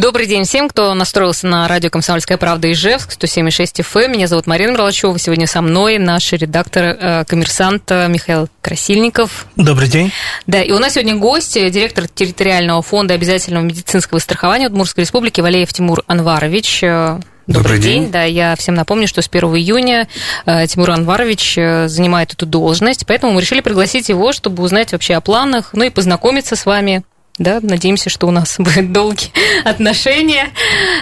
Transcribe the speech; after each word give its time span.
Добрый 0.00 0.24
день 0.24 0.44
всем, 0.44 0.66
кто 0.70 0.94
настроился 0.94 1.46
на 1.46 1.68
радио 1.68 1.90
«Комсомольская 1.90 2.38
правда» 2.38 2.72
Ижевск, 2.72 3.10
107,6 3.12 3.84
FM. 3.84 4.12
Меня 4.12 4.28
зовут 4.28 4.46
Марина 4.46 4.70
Мерлачева. 4.70 5.18
Сегодня 5.18 5.46
со 5.46 5.60
мной 5.60 5.98
наш 5.98 6.32
редактор, 6.32 6.96
э, 6.98 7.24
коммерсант 7.26 7.90
Михаил 7.90 8.48
Красильников. 8.62 9.44
Добрый 9.56 9.88
день. 9.88 10.10
Да, 10.46 10.62
и 10.62 10.72
у 10.72 10.78
нас 10.78 10.94
сегодня 10.94 11.16
гость, 11.16 11.52
директор 11.52 12.08
территориального 12.08 12.80
фонда 12.80 13.12
обязательного 13.12 13.62
медицинского 13.62 14.20
страхования 14.20 14.68
Удмуртской 14.68 15.04
республики 15.04 15.42
Валеев 15.42 15.70
Тимур 15.70 16.02
Анварович. 16.06 16.80
Добрый, 16.80 17.22
Добрый 17.46 17.78
день. 17.80 18.02
день. 18.04 18.10
Да, 18.10 18.22
я 18.22 18.56
всем 18.56 18.76
напомню, 18.76 19.06
что 19.06 19.20
с 19.20 19.28
1 19.28 19.56
июня 19.56 20.08
э, 20.46 20.66
Тимур 20.66 20.92
Анварович 20.92 21.58
э, 21.58 21.88
занимает 21.88 22.32
эту 22.32 22.46
должность, 22.46 23.04
поэтому 23.06 23.32
мы 23.32 23.42
решили 23.42 23.60
пригласить 23.60 24.08
его, 24.08 24.32
чтобы 24.32 24.62
узнать 24.62 24.92
вообще 24.92 25.14
о 25.14 25.20
планах, 25.20 25.70
ну 25.74 25.84
и 25.84 25.90
познакомиться 25.90 26.56
с 26.56 26.64
вами. 26.64 27.02
Да, 27.40 27.58
надеемся, 27.62 28.10
что 28.10 28.26
у 28.26 28.30
нас 28.30 28.56
будут 28.58 28.92
долгие 28.92 29.32
отношения. 29.64 30.50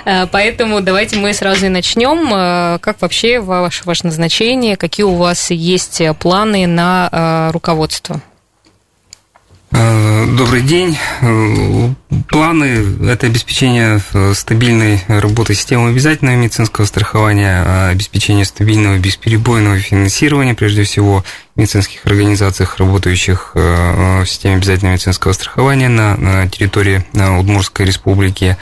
Э, 0.05 0.27
Поэтому 0.28 0.80
давайте 0.80 1.16
мы 1.16 1.34
сразу 1.34 1.66
и 1.66 1.69
начнем. 1.69 2.33
Э, 2.33 2.78
Как 2.78 3.02
вообще 3.02 3.41
ваше, 3.41 3.83
ваше 3.84 4.06
назначение? 4.06 4.77
Какие 4.77 5.05
у 5.05 5.16
вас 5.16 5.51
есть 5.51 6.01
планы 6.20 6.69
на 6.69 7.09
э, 7.11 7.51
руководство? 7.52 8.20
Э, 9.71 10.27
Добрый 10.37 10.63
день. 10.63 10.97
Э, 11.21 11.89
Планы– 12.29 13.09
это 13.09 13.27
обеспечение 13.27 14.01
э, 14.13 14.33
стабильной 14.35 15.03
работы 15.09 15.55
системы 15.55 15.91
обязательного 15.91 16.37
медицинского 16.37 16.85
страхования, 16.87 17.63
а 17.67 17.89
обеспечение 17.91 18.45
стабильного 18.45 18.98
бесперебойного 18.98 19.79
финансирования, 19.79 20.55
прежде 20.55 20.84
всего, 20.84 21.25
медицинских 21.57 22.07
организациях, 22.07 22.79
работающих 22.79 23.51
в 23.55 24.25
системе 24.27 24.57
обязательного 24.57 24.95
медицинского 24.95 25.33
страхования 25.33 25.89
на 25.89 26.48
территории 26.48 27.05
Удмуртской 27.14 27.85
республики, 27.85 28.57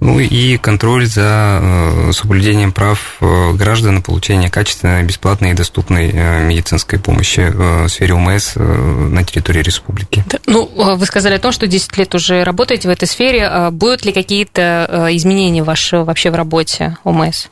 ну 0.00 0.20
и 0.20 0.56
контроль 0.58 1.06
за 1.06 1.58
э, 1.60 2.12
соблюдением 2.12 2.72
прав 2.72 3.16
э, 3.20 3.52
граждан 3.54 3.96
на 3.96 4.00
получение 4.00 4.48
качественной, 4.48 5.02
бесплатной 5.02 5.50
и 5.50 5.54
доступной 5.54 6.10
э, 6.12 6.44
медицинской 6.44 7.00
помощи 7.00 7.50
в 7.52 7.88
сфере 7.88 8.14
ОМС 8.14 8.54
на 8.54 9.24
территории 9.24 9.62
республики. 9.62 10.24
Да, 10.28 10.38
Ну, 10.46 10.70
вы 10.96 11.04
сказали 11.04 11.34
о 11.34 11.40
том, 11.40 11.50
что 11.50 11.66
10 11.66 11.96
лет 11.96 12.14
уже 12.14 12.44
работаете 12.44 12.88
в 12.88 12.90
этой 12.92 13.08
сфере. 13.08 13.70
Будут 13.72 14.04
ли 14.04 14.12
какие-то 14.12 15.08
изменения 15.10 15.64
ваши 15.64 15.98
вообще 15.98 16.30
в 16.30 16.36
работе 16.36 16.96
ОМС 17.02 17.46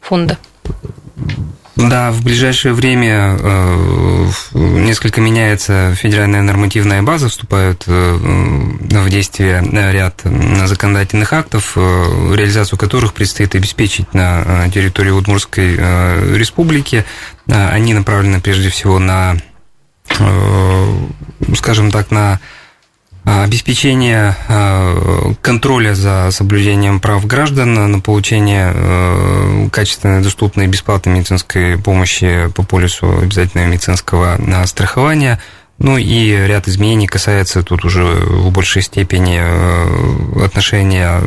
фонда? 0.00 0.38
Да, 1.76 2.10
в 2.10 2.22
ближайшее 2.24 2.72
время 2.72 3.36
э, 3.38 4.26
несколько 4.54 5.20
меняется 5.20 5.94
федеральная 5.94 6.40
нормативная 6.40 7.02
база, 7.02 7.28
вступают 7.28 7.84
э, 7.86 8.16
в 8.16 9.10
действие 9.10 9.62
ряд 9.92 10.22
законодательных 10.64 11.34
актов, 11.34 11.74
э, 11.76 11.80
реализацию 12.34 12.78
которых 12.78 13.12
предстоит 13.12 13.54
обеспечить 13.54 14.14
на 14.14 14.42
э, 14.66 14.70
территории 14.70 15.10
Удмуртской 15.10 15.76
э, 15.78 16.36
республики. 16.36 17.04
Э, 17.46 17.68
Они 17.68 17.92
направлены 17.92 18.40
прежде 18.40 18.70
всего 18.70 18.98
на, 18.98 19.36
э, 20.18 20.96
скажем 21.56 21.90
так, 21.90 22.10
на 22.10 22.40
обеспечение 23.26 24.36
а, 24.48 25.34
контроля 25.42 25.94
за 25.94 26.30
соблюдением 26.30 27.00
прав 27.00 27.26
граждан 27.26 27.74
на 27.74 28.00
получение 28.00 28.72
э, 28.72 29.68
качественной, 29.72 30.22
доступной 30.22 30.68
бесплатной 30.68 31.14
медицинской 31.14 31.76
помощи 31.76 32.48
по 32.54 32.62
полису 32.62 33.18
обязательного 33.18 33.66
медицинского 33.66 34.38
а, 34.38 34.66
страхования. 34.66 35.40
Ну 35.78 35.98
и 35.98 36.30
ряд 36.30 36.68
изменений 36.68 37.06
касается 37.06 37.62
тут 37.62 37.84
уже 37.84 38.02
в 38.02 38.50
большей 38.50 38.80
степени 38.80 39.42
отношения 40.42 41.20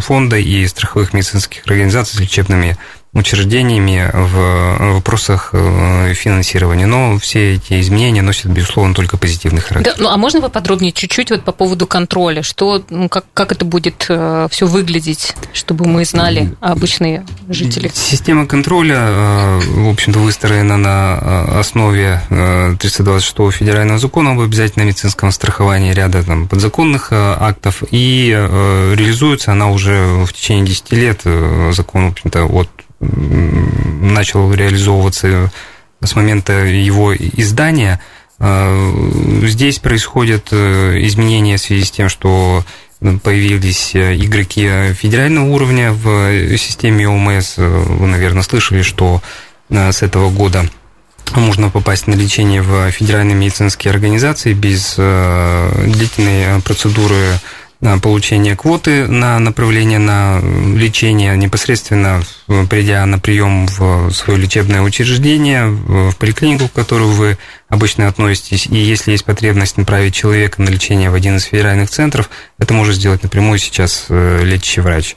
фонда 0.00 0.38
и 0.38 0.66
страховых 0.66 1.12
медицинских 1.12 1.66
организаций 1.66 2.16
с 2.16 2.20
лечебными 2.20 2.78
учреждениями 3.12 4.10
в 4.12 4.94
вопросах 4.94 5.50
э, 5.52 6.14
финансирования. 6.14 6.86
Но 6.86 7.18
все 7.18 7.54
эти 7.54 7.80
изменения 7.80 8.22
носят, 8.22 8.46
безусловно, 8.46 8.94
только 8.94 9.16
позитивный 9.16 9.60
характер. 9.60 9.94
Да, 9.96 10.02
ну 10.02 10.08
а 10.10 10.16
можно 10.16 10.40
поподробнее 10.40 10.92
чуть-чуть 10.92 11.30
вот 11.30 11.44
по 11.44 11.52
поводу 11.52 11.86
контроля? 11.86 12.42
Что, 12.42 12.82
ну, 12.88 13.08
как, 13.08 13.24
как 13.34 13.52
это 13.52 13.64
будет 13.64 14.02
все 14.50 14.66
выглядеть, 14.66 15.34
чтобы 15.52 15.86
мы 15.86 16.04
знали, 16.04 16.54
а 16.60 16.72
обычные 16.72 17.26
жители? 17.48 17.90
Система 17.94 18.46
контроля, 18.46 18.96
э, 18.98 19.58
в 19.58 19.88
общем-то, 19.88 20.18
выстроена 20.18 20.76
на 20.76 21.18
э, 21.20 21.58
основе 21.60 22.22
э, 22.30 22.76
326 22.78 23.58
федерального 23.58 23.98
закона 23.98 24.32
об 24.32 24.40
обязательном 24.40 24.88
медицинском 24.88 25.32
страховании 25.32 25.92
ряда 25.92 26.22
там, 26.22 26.48
подзаконных 26.48 27.08
э, 27.12 27.36
актов, 27.38 27.82
и 27.90 28.32
э, 28.36 28.94
реализуется 28.94 29.52
она 29.52 29.70
уже 29.70 30.24
в 30.24 30.32
течение 30.32 30.66
10 30.66 30.92
лет. 30.92 31.20
Э, 31.24 31.72
Закон, 31.72 32.08
в 32.08 32.12
общем-то, 32.12 32.44
от 32.44 32.68
начал 33.00 34.52
реализовываться 34.52 35.50
с 36.02 36.16
момента 36.16 36.52
его 36.52 37.14
издания. 37.14 38.00
Э, 38.38 38.92
Здесь 39.42 39.78
происходят 39.78 40.48
э, 40.50 40.98
изменения 41.06 41.56
в 41.56 41.60
связи 41.60 41.84
с 41.84 41.90
тем, 41.90 42.08
что 42.08 42.64
появились 43.22 43.94
э, 43.94 44.16
игроки 44.16 44.92
федерального 44.94 45.46
уровня 45.46 45.92
в 45.92 46.56
системе 46.58 47.08
ОМС. 47.08 47.56
Вы, 47.56 48.06
наверное, 48.06 48.42
слышали, 48.42 48.82
что 48.82 49.22
с 49.70 50.02
этого 50.02 50.30
года 50.30 50.68
можно 51.34 51.70
попасть 51.70 52.06
на 52.08 52.14
лечение 52.14 52.60
в 52.60 52.90
федеральные 52.90 53.36
медицинские 53.36 53.92
организации 53.92 54.52
без 54.52 54.96
длительной 54.96 56.60
процедуры 56.62 57.38
получения 58.02 58.56
квоты 58.56 59.06
на 59.06 59.38
направление 59.38 59.98
на 59.98 60.40
лечение 60.76 61.36
непосредственно 61.36 62.22
э, 62.48 62.66
придя 62.68 63.04
на 63.06 63.18
прием 63.18 63.66
в 63.66 64.10
свое 64.12 64.38
лечебное 64.38 64.82
учреждение, 64.82 65.66
в 65.66 66.14
поликлинику, 66.16 66.66
в 66.66 66.72
которую 66.72 67.10
вы 67.10 67.38
обычно 67.68 68.06
относитесь, 68.08 68.66
и 68.66 68.76
если 68.76 69.12
есть 69.12 69.24
потребность 69.24 69.78
направить 69.78 70.14
человека 70.14 70.60
на 70.60 70.68
лечение 70.68 71.10
в 71.10 71.14
один 71.14 71.36
из 71.36 71.44
федеральных 71.44 71.88
центров, 71.88 72.28
это 72.58 72.74
может 72.74 72.96
сделать 72.96 73.22
напрямую 73.22 73.58
сейчас 73.58 74.06
э, 74.10 74.42
лечащий 74.44 74.82
врач. 74.82 75.16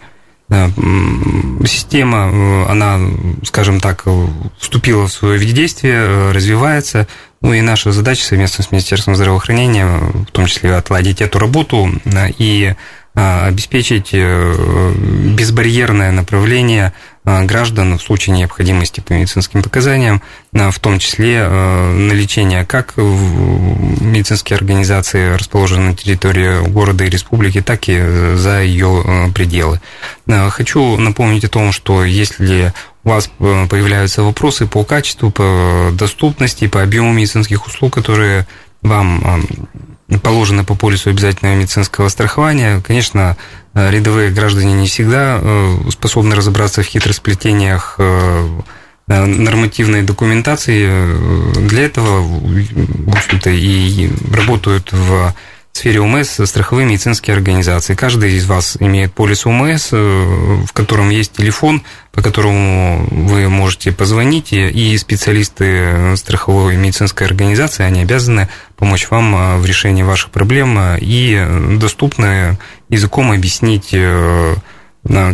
М, 0.50 1.62
Система, 1.66 2.30
э, 2.32 2.66
она, 2.70 3.00
скажем 3.44 3.80
так, 3.80 4.04
э, 4.06 4.28
вступила 4.60 5.08
в 5.08 5.12
свое 5.12 5.40
э, 5.40 6.32
развивается. 6.32 7.08
Ну 7.44 7.52
и 7.54 7.60
наша 7.60 7.92
задача 7.92 8.24
совместно 8.24 8.64
с 8.64 8.72
Министерством 8.72 9.18
здравоохранения, 9.18 9.86
в 9.86 10.32
том 10.32 10.46
числе 10.46 10.76
отладить 10.76 11.22
эту 11.22 11.40
работу 11.40 11.92
и 12.38 12.74
э, 13.16 13.46
обеспечить 13.46 14.12
э, 14.14 14.94
безбарьерное 15.36 16.14
направление 16.14 16.94
э, 17.26 17.44
граждан 17.44 17.98
в 17.98 18.02
случае 18.02 18.38
необходимости 18.38 19.02
по 19.02 19.12
медицинским 19.12 19.62
показаниям, 19.62 20.22
э, 20.54 20.72
в 20.72 20.80
том 20.80 21.00
числе 21.00 21.46
на 21.46 22.14
лечение 22.14 22.66
как 22.66 22.94
в 22.96 24.02
медицинские 24.02 24.56
организации, 24.56 25.36
расположенные 25.36 25.90
на 25.90 25.98
территории 25.98 26.66
города 26.70 27.04
и 27.04 27.10
республики, 27.10 27.62
так 27.62 27.90
и 27.90 28.36
за 28.36 28.62
ее 28.62 29.30
пределы. 29.36 29.82
Хочу 30.28 30.96
напомнить 30.96 31.44
о 31.44 31.50
том, 31.50 31.74
что 31.74 32.06
если 32.06 32.72
у 33.04 33.10
вас 33.10 33.30
э, 33.40 33.68
появляются 33.70 34.24
вопросы 34.24 34.66
по 34.66 34.84
качеству, 34.84 35.30
по 35.30 35.90
доступности, 35.94 36.68
по 36.68 36.82
объему 36.82 37.12
медицинских 37.12 37.68
услуг, 37.68 37.94
которые 37.94 38.48
вам 38.82 39.48
э, 40.10 40.18
положены 40.20 40.64
по 40.64 40.76
полису 40.76 41.10
обязательного 41.10 41.56
медицинского 41.56 42.08
страхования, 42.10 42.82
конечно, 42.82 43.38
э, 43.74 43.92
рядовые 43.92 44.32
граждане 44.32 44.74
не 44.74 44.88
всегда 44.88 45.42
способны 45.90 46.36
разобраться 46.36 46.82
в 46.82 46.86
хитросплетениях 46.86 48.00
нормативной 49.08 50.02
документации. 50.02 50.88
Для 51.68 51.84
этого, 51.84 52.22
в 52.22 53.10
общем-то, 53.10 53.50
и 53.50 54.10
работают 54.32 54.94
в 54.94 55.34
сфере 55.74 56.02
ОМС 56.02 56.40
страховые 56.46 56.86
медицинские 56.88 57.36
организации. 57.36 57.96
Каждый 57.96 58.34
из 58.34 58.46
вас 58.46 58.78
имеет 58.80 59.12
полис 59.14 59.46
ОМС, 59.48 59.90
э, 59.92 59.96
в 60.68 60.72
котором 60.72 61.10
есть 61.10 61.34
телефон, 61.34 61.82
по 62.12 62.22
которому 62.22 63.08
вы 63.10 63.50
можете 63.50 63.92
позвонить, 63.92 64.54
и- 64.54 64.96
специалисты 65.00 66.16
страховой 66.16 66.76
медицинской 66.78 67.26
организации, 67.26 67.84
они 67.84 68.02
обязаны 68.02 68.50
помочь 68.78 69.10
вам 69.10 69.36
э, 69.36 69.58
в 69.58 69.66
решении 69.66 70.04
ваших 70.04 70.30
проблем 70.30 70.78
э, 70.78 71.00
и 71.02 71.44
доступно 71.80 72.58
языком 72.90 73.32
объяснить, 73.32 73.90
э, 73.94 74.56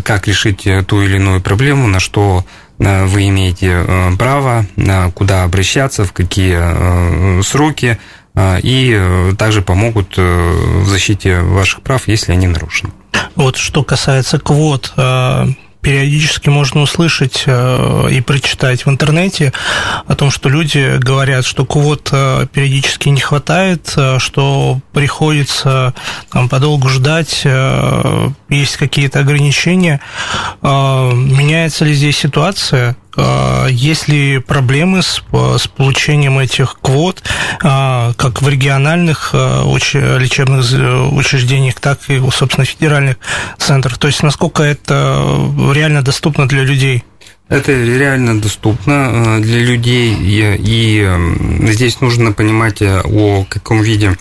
как 0.06 0.26
решить 0.28 0.66
э, 0.66 0.84
ту 0.84 1.02
или 1.02 1.18
иную 1.18 1.42
проблему, 1.42 1.88
на 1.88 2.00
что 2.00 2.46
э, 2.80 3.06
вы 3.06 3.28
имеете 3.28 3.84
э, 3.86 4.12
право, 4.18 4.66
куда 5.16 5.44
обращаться, 5.44 6.06
в 6.06 6.14
какие 6.14 6.58
э, 6.58 7.42
сроки, 7.44 7.98
э, 7.98 8.19
и 8.62 8.94
э, 8.96 9.34
также 9.38 9.62
помогут 9.62 10.14
э, 10.18 10.82
в 10.84 10.88
защите 10.88 11.40
ваших 11.42 11.82
прав, 11.82 12.08
если 12.08 12.32
они 12.32 12.48
нарушены. 12.48 12.92
Вот 13.36 13.58
что 13.58 13.84
касается 13.84 14.40
квот, 14.40 14.94
э, 14.98 15.48
периодически 15.82 16.50
можно 16.50 16.82
услышать 16.82 17.46
и 17.48 18.22
прочитать 18.22 18.86
в 18.86 18.90
интернете 18.90 19.54
о 20.08 20.16
том, 20.16 20.30
что 20.30 20.50
люди 20.50 20.98
говорят, 20.98 21.46
что 21.46 21.66
квот 21.66 22.12
периодически 22.52 23.08
не 23.08 23.22
хватает, 23.22 23.96
что 24.18 24.80
приходится 24.92 25.94
там, 26.32 26.50
подолгу 26.50 26.90
ждать, 26.90 27.46
есть 28.50 28.76
какие-то 28.76 29.20
ограничения. 29.20 30.02
Меняется 31.50 31.84
ли 31.84 31.96
здесь 31.96 32.16
ситуация? 32.16 32.96
А, 33.18 33.66
есть 33.66 34.08
ли 34.08 34.38
проблемы 34.38 35.02
с, 35.02 35.24
с 35.34 35.68
получением 35.68 36.38
этих 36.38 36.78
квот, 36.80 37.24
а, 37.64 38.14
как 38.18 38.44
в 38.44 38.48
региональных 38.48 39.32
а, 39.34 39.64
лечебных 39.66 41.12
учреждениях, 41.12 41.80
так 41.80 42.02
и, 42.08 42.22
собственно, 42.32 42.66
федеральных 42.66 43.18
центрах? 43.58 43.98
То 43.98 44.06
есть, 44.06 44.22
насколько 44.22 44.62
это 44.62 45.26
реально 45.74 46.04
доступно 46.04 46.48
для 46.48 46.62
людей? 46.62 47.04
Это 47.48 47.72
реально 47.72 48.40
доступно 48.40 49.42
для 49.42 49.58
людей, 49.58 50.16
и, 50.22 50.56
и 50.60 51.68
здесь 51.72 52.00
нужно 52.00 52.32
понимать, 52.32 52.84
о 52.84 53.44
каком 53.50 53.82
виде 53.82 54.16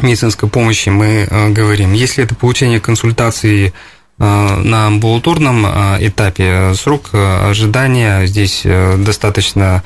медицинской 0.00 0.48
помощи 0.48 0.88
мы 0.88 1.28
говорим. 1.50 1.92
Если 1.92 2.24
это 2.24 2.34
получение 2.34 2.80
консультации 2.80 3.74
на 4.18 4.86
амбулаторном 4.86 5.66
э, 5.66 6.08
этапе 6.08 6.74
срок 6.74 7.10
э, 7.12 7.48
ожидания 7.50 8.26
здесь 8.26 8.62
достаточно 8.64 9.82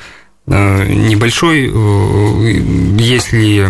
небольшой, 0.47 1.65
если 2.99 3.69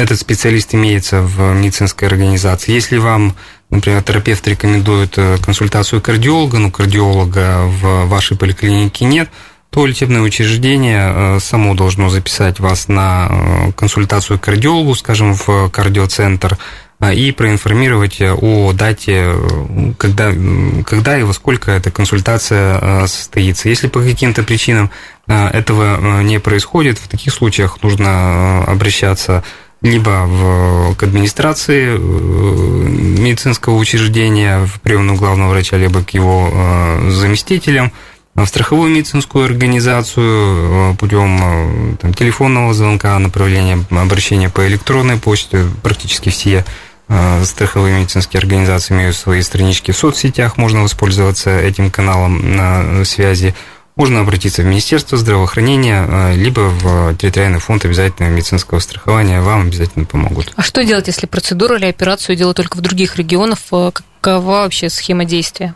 этот 0.00 0.18
специалист 0.18 0.74
имеется 0.74 1.20
в 1.20 1.52
медицинской 1.52 2.08
организации. 2.08 2.72
Если 2.72 2.96
вам, 2.96 3.34
например, 3.68 4.02
терапевт 4.02 4.48
рекомендует 4.48 5.18
консультацию 5.44 6.00
кардиолога, 6.00 6.58
но 6.58 6.70
кардиолога 6.70 7.64
в 7.66 8.06
вашей 8.06 8.34
поликлинике 8.34 9.04
нет, 9.04 9.28
то 9.68 9.84
лечебное 9.84 10.22
учреждение 10.22 11.38
само 11.38 11.74
должно 11.74 12.08
записать 12.08 12.60
вас 12.60 12.88
на 12.88 13.70
консультацию 13.76 14.38
кардиологу, 14.38 14.94
скажем, 14.94 15.34
в 15.34 15.68
кардиоцентр, 15.68 16.56
и 17.00 17.30
проинформировать 17.30 18.20
э, 18.20 18.32
о 18.32 18.72
дате, 18.72 19.24
э, 19.26 19.92
когда, 19.98 20.32
когда 20.84 21.18
и 21.18 21.22
во 21.24 21.34
сколько 21.34 21.70
эта 21.70 21.90
консультация 21.90 22.78
э, 22.80 23.06
состоится. 23.06 23.68
Если 23.68 23.88
по 23.88 24.00
каким-то 24.00 24.42
причинам 24.42 24.90
этого 25.26 26.22
не 26.22 26.38
происходит, 26.38 26.98
в 26.98 27.08
таких 27.08 27.32
случаях 27.32 27.82
нужно 27.82 28.62
обращаться 28.64 29.42
либо 29.82 30.24
в, 30.24 30.94
к 30.94 31.02
администрации 31.02 31.98
медицинского 31.98 33.74
учреждения, 33.74 34.64
в 34.64 34.80
приемную 34.80 35.18
главного 35.18 35.50
врача, 35.50 35.78
либо 35.78 36.04
к 36.04 36.10
его 36.10 36.48
заместителям, 37.08 37.90
в 38.36 38.46
страховую 38.46 38.92
медицинскую 38.92 39.46
организацию 39.46 40.94
путем 40.94 41.98
там, 42.00 42.14
телефонного 42.14 42.72
звонка, 42.72 43.18
направления 43.18 43.84
обращения 43.90 44.48
по 44.48 44.64
электронной 44.68 45.16
почте, 45.16 45.64
практически 45.82 46.28
все 46.28 46.64
страховые 47.44 48.00
медицинские 48.00 48.38
организации 48.38 48.94
имеют 48.94 49.16
свои 49.16 49.42
странички 49.42 49.92
в 49.92 49.96
соцсетях, 49.96 50.56
можно 50.56 50.82
воспользоваться 50.82 51.56
этим 51.58 51.90
каналом 51.90 52.56
на 52.56 53.04
связи. 53.04 53.54
Можно 53.96 54.20
обратиться 54.20 54.60
в 54.60 54.66
Министерство 54.66 55.16
здравоохранения, 55.16 56.06
э, 56.06 56.34
либо 56.34 56.68
в 56.68 57.16
территориальный 57.16 57.60
фонд 57.60 57.86
обязательного 57.86 58.30
медицинского 58.30 58.78
страхования, 58.78 59.40
вам 59.40 59.62
обязательно 59.62 60.04
помогут. 60.04 60.52
А 60.54 60.62
что 60.62 60.84
делать, 60.84 61.06
если 61.06 61.24
процедуру 61.24 61.76
или 61.76 61.86
операцию 61.86 62.36
делают 62.36 62.58
только 62.58 62.76
в 62.76 62.82
других 62.82 63.16
регионах? 63.16 63.58
Э, 63.72 63.90
какова 64.20 64.64
вообще 64.64 64.90
схема 64.90 65.24
действия? 65.24 65.74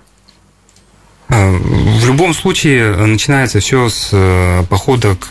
Э, 1.30 1.56
в 1.56 2.06
любом 2.06 2.34
случае 2.34 2.96
начинается 2.96 3.60
все 3.60 3.88
с 3.88 4.10
э, 4.12 4.64
похода 4.68 5.14
к 5.14 5.28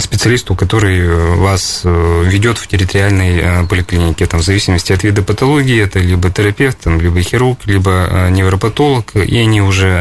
специалисту, 0.00 0.54
который 0.54 1.36
вас 1.36 1.82
э, 1.84 2.22
ведет 2.24 2.56
в 2.56 2.66
территориальной 2.66 3.66
поликлинике. 3.66 4.26
Там, 4.26 4.40
в 4.40 4.44
зависимости 4.44 4.92
от 4.92 5.04
вида 5.04 5.22
патологии, 5.22 5.82
это 5.82 5.98
либо 5.98 6.30
терапевт, 6.30 6.78
там, 6.80 7.00
либо 7.00 7.20
хирург, 7.20 7.60
либо 7.66 8.28
невропатолог, 8.30 9.14
и 9.14 9.36
они 9.36 9.60
уже 9.60 9.98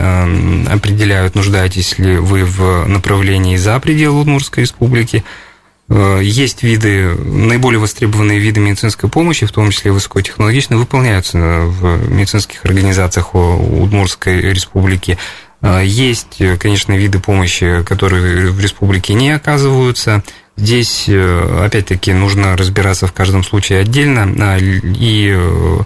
определяют, 0.69 1.35
нуждаетесь 1.35 1.97
ли 1.99 2.17
вы 2.17 2.45
в 2.45 2.85
направлении 2.87 3.57
за 3.57 3.79
пределы 3.79 4.21
Удмуртской 4.21 4.63
республики, 4.63 5.17
Э, 5.17 5.48
есть 5.89 6.61
виды, 6.61 7.15
наиболее 7.15 7.79
востребованные 7.79 8.39
виды 8.39 8.59
медицинской 8.59 9.09
помощи, 9.09 9.47
в 9.47 9.51
том 9.51 9.71
числе 9.71 9.91
высокотехнологичные, 9.91 10.77
выполняются 10.77 11.37
в 11.37 12.11
медицинских 12.11 12.63
организациях 12.63 13.33
Удмуртской 13.33 14.39
республики. 14.39 15.17
Э, 15.61 15.81
есть, 15.83 16.41
конечно, 16.59 16.93
виды 16.93 17.19
помощи, 17.19 17.83
которые 17.83 18.51
в 18.51 18.59
республике 18.59 19.13
не 19.13 19.31
оказываются. 19.31 20.23
Здесь, 20.55 21.05
э, 21.07 21.63
опять-таки, 21.65 22.13
нужно 22.13 22.55
разбираться 22.55 23.07
в 23.07 23.13
каждом 23.13 23.43
случае 23.43 23.79
отдельно 23.79 24.57
и 24.59 25.35
Э, 25.35 25.83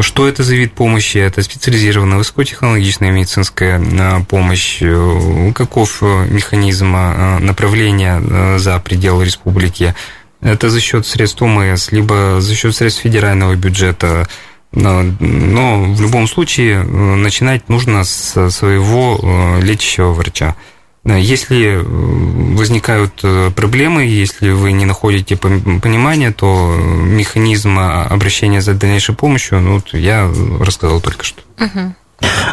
что 0.00 0.28
это 0.28 0.44
за 0.44 0.54
вид 0.54 0.72
помощи? 0.72 1.18
Это 1.18 1.42
специализированная 1.42 2.18
высокотехнологичная 2.18 3.10
медицинская 3.10 3.80
э, 3.80 4.24
помощь. 4.24 4.78
Э, 4.80 5.52
каков 5.52 6.00
механизм 6.02 6.92
направления 6.92 8.58
за 8.58 8.78
пределы 8.78 9.24
республики? 9.24 9.94
Это 10.40 10.70
за 10.70 10.80
счет 10.80 11.06
средств 11.06 11.42
ОМС, 11.42 11.92
либо 11.92 12.40
за 12.40 12.54
счет 12.54 12.74
средств 12.74 13.02
федерального 13.02 13.54
бюджета. 13.54 14.28
Но 14.72 15.02
в 15.20 16.00
любом 16.00 16.26
случае 16.26 16.82
начинать 16.82 17.68
нужно 17.68 18.04
с 18.04 18.50
своего 18.50 19.58
лечащего 19.60 20.12
врача. 20.12 20.56
Если 21.04 21.80
э, 21.80 22.56
возникают 22.56 23.20
э, 23.24 23.50
проблемы, 23.54 24.04
если 24.04 24.50
вы 24.50 24.70
не 24.72 24.84
находите 24.84 25.36
понимания, 25.36 26.30
то 26.30 26.76
механизм 26.76 27.78
обращения 27.78 28.60
за 28.60 28.74
дальнейшей 28.74 29.14
помощью, 29.14 29.60
ну, 29.60 29.74
вот 29.74 29.94
я 29.94 30.30
рассказал 30.60 31.00
только 31.00 31.24
что. 31.24 31.42
Угу. 31.58 31.94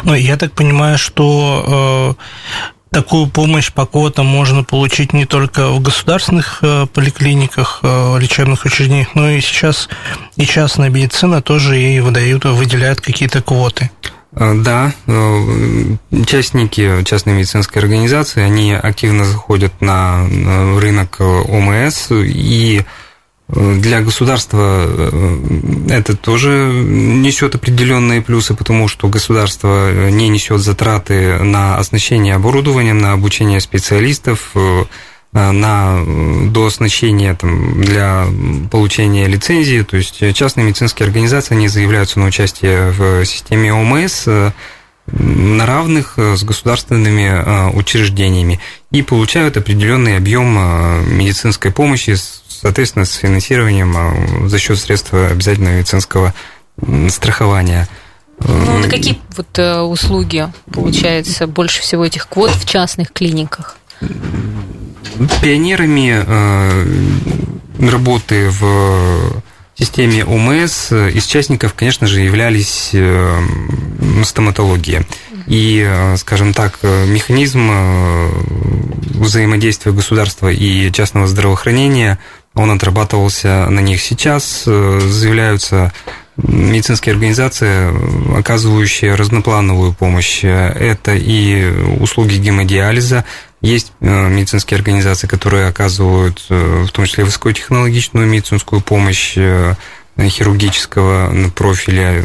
Ну, 0.02 0.14
я 0.14 0.36
так 0.36 0.52
понимаю, 0.52 0.98
что 0.98 2.16
э, 2.18 2.50
такую 2.90 3.28
помощь 3.28 3.72
по 3.72 3.86
квотам 3.86 4.26
можно 4.26 4.64
получить 4.64 5.12
не 5.12 5.26
только 5.26 5.68
в 5.68 5.80
государственных 5.80 6.58
э, 6.62 6.86
поликлиниках, 6.92 7.80
э, 7.82 8.18
лечебных 8.18 8.64
учреждениях, 8.64 9.14
но 9.14 9.30
и 9.30 9.40
сейчас 9.40 9.88
и 10.36 10.44
частная 10.44 10.88
медицина 10.88 11.40
тоже 11.40 11.76
ей 11.76 12.00
выдают, 12.00 12.44
выделяют 12.44 13.00
какие-то 13.00 13.42
квоты. 13.42 13.90
Э, 14.32 14.54
да, 14.54 14.92
э, 15.06 15.96
участники 16.12 17.02
частной 17.04 17.34
медицинской 17.34 17.82
организации, 17.82 18.42
они 18.42 18.72
активно 18.72 19.24
заходят 19.24 19.80
на 19.80 20.24
рынок 20.78 21.20
ОМС, 21.20 22.08
и 22.10 22.84
э, 23.48 23.74
для 23.80 24.02
государства 24.02 24.88
это 25.88 26.16
тоже 26.16 26.70
несет 26.72 27.56
определенные 27.56 28.22
плюсы, 28.22 28.54
потому 28.54 28.86
что 28.86 29.08
государство 29.08 30.10
не 30.10 30.28
несет 30.28 30.60
затраты 30.60 31.38
на 31.42 31.76
оснащение 31.78 32.36
оборудованием, 32.36 32.98
на 32.98 33.12
обучение 33.12 33.60
специалистов, 33.60 34.54
Э, 35.32 35.52
на 35.52 36.04
дооснащение 36.50 37.34
там, 37.34 37.80
для 37.80 38.26
получения 38.70 39.28
лицензии. 39.28 39.82
То 39.82 39.96
есть 39.96 40.18
частные 40.34 40.66
медицинские 40.66 41.06
организации, 41.06 41.54
они 41.54 41.68
заявляются 41.68 42.18
на 42.18 42.26
участие 42.26 42.90
в 42.90 43.24
системе 43.24 43.72
ОМС 43.72 44.24
э, 44.26 44.50
на 45.06 45.66
равных 45.66 46.14
э, 46.16 46.36
с 46.36 46.42
государственными 46.42 47.70
учреждениями 47.76 48.58
и 48.90 49.02
получают 49.02 49.56
определенный 49.56 50.16
объем 50.16 50.48
медицинской 51.16 51.70
помощи, 51.70 52.16
соответственно, 52.48 53.04
с 53.04 53.14
финансированием 53.14 54.48
за 54.48 54.58
счет 54.58 54.80
средств 54.80 55.14
обязательного 55.14 55.74
медицинского 55.74 56.34
страхования. 57.08 57.88
Ну, 58.40 58.78
на 58.78 58.88
какие 58.88 59.20
вот 59.36 59.58
услуги 59.58 60.48
получается 60.72 61.46
больше 61.46 61.82
всего 61.82 62.04
этих 62.04 62.26
квот 62.26 62.50
в 62.50 62.66
частных 62.66 63.12
клиниках? 63.12 63.76
Пионерами 65.42 66.24
э, 66.26 66.86
работы 67.90 68.48
в 68.48 69.42
системе 69.74 70.24
ОМС 70.24 70.92
из 70.92 71.26
частников, 71.26 71.74
конечно 71.74 72.06
же, 72.06 72.20
являлись 72.22 72.90
э, 72.94 73.40
стоматология. 74.24 75.04
И, 75.46 75.84
э, 75.86 76.16
скажем 76.16 76.54
так, 76.54 76.78
механизм 76.82 77.70
взаимодействия 79.12 79.92
государства 79.92 80.48
и 80.48 80.90
частного 80.90 81.26
здравоохранения, 81.26 82.18
он 82.54 82.70
отрабатывался 82.70 83.66
на 83.68 83.80
них. 83.80 84.00
Сейчас 84.00 84.64
заявляются 84.64 85.92
медицинские 86.36 87.12
организации, 87.12 88.38
оказывающие 88.38 89.14
разноплановую 89.14 89.92
помощь. 89.92 90.42
Это 90.44 91.14
и 91.14 91.70
услуги 92.00 92.36
гемодиализа, 92.36 93.26
есть 93.60 93.92
э, 94.00 94.28
медицинские 94.28 94.76
организации, 94.76 95.26
которые 95.26 95.66
оказывают 95.66 96.44
э, 96.48 96.84
в 96.86 96.92
том 96.92 97.04
числе 97.04 97.24
высокотехнологичную 97.24 98.26
медицинскую 98.26 98.80
помощь. 98.80 99.34
Э, 99.36 99.74
хирургического 100.18 101.50
профиля, 101.52 102.22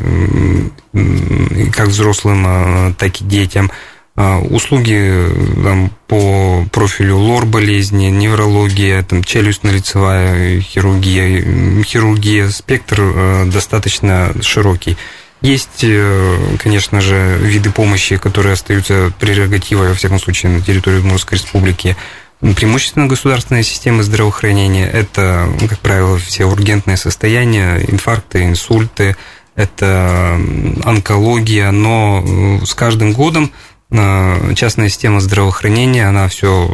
как 1.72 1.88
взрослым, 1.88 2.94
так 2.96 3.22
и 3.22 3.24
детям. 3.24 3.72
Услуги 4.18 5.30
там, 5.64 5.92
по 6.08 6.66
профилю 6.74 7.16
лор 7.16 7.46
болезни, 7.46 8.08
неврология, 8.08 9.02
там, 9.04 9.22
челюстно-лицевая 9.22 10.60
хирургия, 10.60 11.84
хирургия, 11.84 12.50
спектр 12.50 13.46
достаточно 13.46 14.34
широкий. 14.42 14.98
Есть, 15.46 15.84
э, 15.84 16.58
конечно 16.58 17.02
же, 17.02 17.38
виды 17.40 17.70
помощи, 17.70 18.18
которые 18.18 18.54
остаются 18.54 19.14
прерогативой, 19.20 19.90
во 19.90 19.94
всяком 19.94 20.18
случае, 20.18 20.52
на 20.52 20.62
территории 20.62 20.98
Удмуртской 20.98 21.38
республики. 21.38 21.96
Преимущественно 22.40 23.06
государственные 23.06 23.62
системы 23.62 24.02
здравоохранения– 24.02 24.90
это, 24.92 25.48
как 25.70 25.78
правило, 25.82 26.18
все 26.18 26.46
ургентные 26.46 26.98
состояния, 26.98 27.80
инфаркты, 27.88 28.44
инсульты, 28.44 29.18
это 29.56 30.42
онкология, 30.84 31.70
но 31.70 32.24
э, 32.26 32.66
с 32.66 32.74
каждым 32.74 33.14
годом 33.14 33.52
э, 33.92 34.54
частная 34.56 34.90
система 34.90 35.20
здравоохранения, 35.20 36.08
она 36.08 36.28
все 36.28 36.68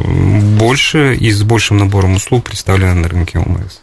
больше 0.58 1.14
и 1.14 1.30
с 1.30 1.42
большим 1.42 1.76
набором 1.76 2.14
услуг 2.14 2.44
представлена 2.44 2.94
на 2.94 3.08
рынке 3.08 3.38
ОМС. 3.38 3.82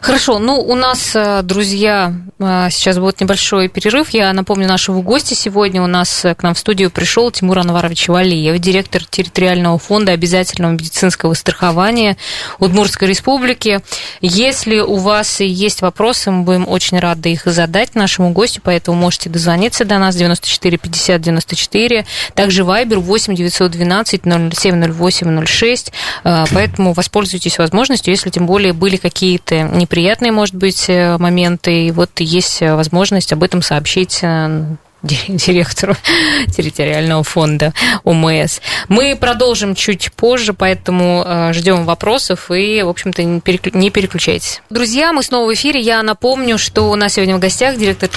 Хорошо, 0.00 0.38
ну 0.38 0.60
у 0.60 0.76
нас, 0.76 1.12
э, 1.14 1.42
друзья, 1.42 2.14
э, 2.38 2.68
сейчас 2.70 2.98
будет 2.98 3.20
небольшой 3.20 3.68
перерыв. 3.68 4.10
Я 4.10 4.32
напомню 4.32 4.68
нашего 4.68 5.02
гостя 5.02 5.34
сегодня. 5.34 5.82
У 5.82 5.88
нас 5.88 6.24
э, 6.24 6.34
к 6.34 6.42
нам 6.44 6.54
в 6.54 6.58
студию 6.58 6.90
пришел 6.90 7.30
Тимур 7.30 7.58
Анварович 7.58 8.08
Валиев, 8.08 8.58
директор 8.60 9.04
территориального 9.04 9.78
фонда 9.78 10.12
обязательного 10.12 10.72
медицинского 10.72 11.34
страхования 11.34 12.16
Удмуртской 12.60 13.08
республики. 13.08 13.80
Если 14.20 14.78
у 14.78 14.96
вас 14.96 15.40
есть 15.40 15.82
вопросы, 15.82 16.30
мы 16.30 16.44
будем 16.44 16.68
очень 16.68 17.00
рады 17.00 17.32
их 17.32 17.42
задать 17.44 17.96
нашему 17.96 18.30
гостю, 18.30 18.60
поэтому 18.62 18.96
можете 18.96 19.28
дозвониться 19.28 19.84
до 19.84 19.98
нас 19.98 20.14
94 20.14 20.78
50 20.78 21.20
94, 21.20 22.06
также 22.34 22.62
Viber 22.62 22.96
8 22.96 23.34
912 23.34 24.22
07 24.24 24.92
08 24.92 25.46
06, 25.46 25.92
поэтому 26.22 26.92
воспользуйтесь 26.92 27.58
возможностью, 27.58 28.12
если 28.12 28.30
тем 28.30 28.46
более 28.46 28.72
были 28.72 28.96
какие 28.96 29.31
какие-то 29.38 29.76
неприятные, 29.76 30.32
может 30.32 30.54
быть, 30.54 30.86
э, 30.88 31.16
моменты, 31.18 31.86
и 31.86 31.90
вот 31.90 32.10
есть 32.20 32.60
возможность 32.60 33.32
об 33.32 33.42
этом 33.42 33.62
сообщить 33.62 34.18
э, 34.22 34.64
директору 35.02 35.96
территориального 36.54 37.22
фонда 37.22 37.72
ОМС. 38.04 38.60
Мы 38.88 39.16
продолжим 39.16 39.74
чуть 39.74 40.12
позже, 40.12 40.52
поэтому 40.52 41.24
э, 41.26 41.52
ждем 41.54 41.84
вопросов 41.84 42.50
и, 42.50 42.82
в 42.82 42.88
общем-то, 42.88 43.22
не 43.24 43.90
переключайтесь. 43.90 44.60
Друзья, 44.68 45.12
мы 45.12 45.22
снова 45.22 45.48
в 45.48 45.54
эфире. 45.54 45.80
Я 45.80 46.02
напомню, 46.02 46.58
что 46.58 46.90
у 46.90 46.94
нас 46.94 47.14
сегодня 47.14 47.36
в 47.36 47.40
гостях 47.40 47.78
директор 47.78 48.10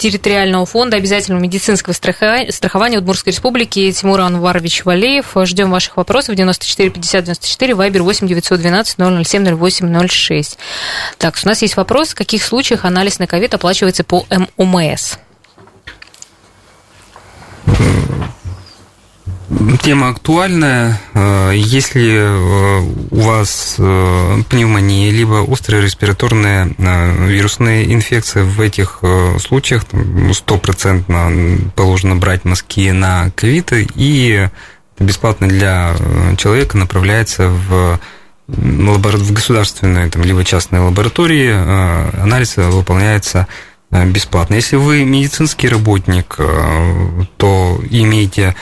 территориального 0.00 0.64
фонда 0.64 0.96
обязательного 0.96 1.42
медицинского 1.42 1.92
страхования 1.92 2.98
Удмуртской 2.98 3.32
республики 3.32 3.92
Тимур 3.92 4.20
Анварович 4.20 4.84
Валеев. 4.84 5.36
Ждем 5.44 5.70
ваших 5.70 5.98
вопросов 5.98 6.34
94 6.34 6.90
50 6.90 7.24
94, 7.24 7.74
Вайбер 7.74 8.02
8 8.02 8.26
912 8.26 8.96
007 9.26 9.56
08 9.56 10.08
06. 10.08 10.58
Так, 11.18 11.36
у 11.44 11.46
нас 11.46 11.60
есть 11.62 11.76
вопрос, 11.76 12.08
в 12.08 12.14
каких 12.14 12.42
случаях 12.42 12.86
анализ 12.86 13.18
на 13.18 13.26
ковид 13.26 13.52
оплачивается 13.52 14.02
по 14.02 14.26
МОМС? 14.56 15.18
Тема 19.82 20.10
актуальная. 20.10 21.00
Э, 21.12 21.52
если 21.54 22.18
э, 22.18 22.80
у 23.10 23.20
вас 23.20 23.74
э, 23.78 24.42
пневмония, 24.48 25.10
либо 25.10 25.44
острая 25.52 25.82
респираторная 25.82 26.70
вирусная 27.26 27.84
инфекция, 27.84 28.44
в 28.44 28.60
этих 28.60 29.02
случаях 29.40 29.84
стопроцентно 30.34 31.32
положено 31.74 32.14
брать 32.14 32.44
мазки 32.44 32.92
на 32.92 33.32
ковид, 33.34 33.72
и 33.72 34.48
бесплатно 35.00 35.48
для 35.48 35.96
человека 36.38 36.78
направляется 36.78 37.48
в 37.48 37.98
в 38.46 39.32
государственной 39.32 40.10
там, 40.10 40.22
либо 40.22 40.44
частной 40.44 40.80
лаборатории 40.80 41.52
анализ 42.20 42.56
выполняется 42.56 43.46
бесплатно. 43.92 44.54
Если 44.54 44.74
вы 44.74 45.04
медицинский 45.04 45.68
работник, 45.68 46.36
то 47.36 47.80
имеете 47.90 48.56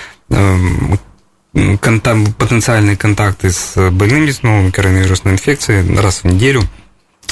потенциальные 2.38 2.97
контакты 2.97 3.50
с 3.50 3.90
больными 3.90 4.30
с 4.30 4.42
новой 4.42 4.70
коронавирусной 4.70 5.35
инфекцией 5.35 5.97
раз 5.99 6.23
в 6.23 6.25
неделю 6.25 6.62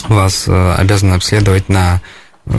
вас 0.09 0.45
э, 0.47 0.75
обязаны 0.75 1.15
обследовать 1.15 1.69
на 1.69 2.01
э, 2.47 2.51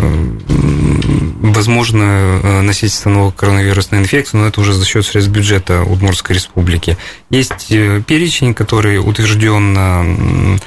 возможное 1.42 2.42
э, 2.42 2.62
носительство 2.62 3.10
новой 3.10 3.32
коронавирусной 3.32 4.02
инфекции, 4.02 4.38
но 4.38 4.48
это 4.48 4.62
уже 4.62 4.74
за 4.74 4.86
счет 4.86 5.06
средств 5.06 5.32
бюджета 5.32 5.84
Удмуртской 5.84 6.36
республики. 6.36 6.98
Есть 7.30 7.70
перечень, 7.70 8.54
который 8.54 8.98
утвержден 8.98 10.60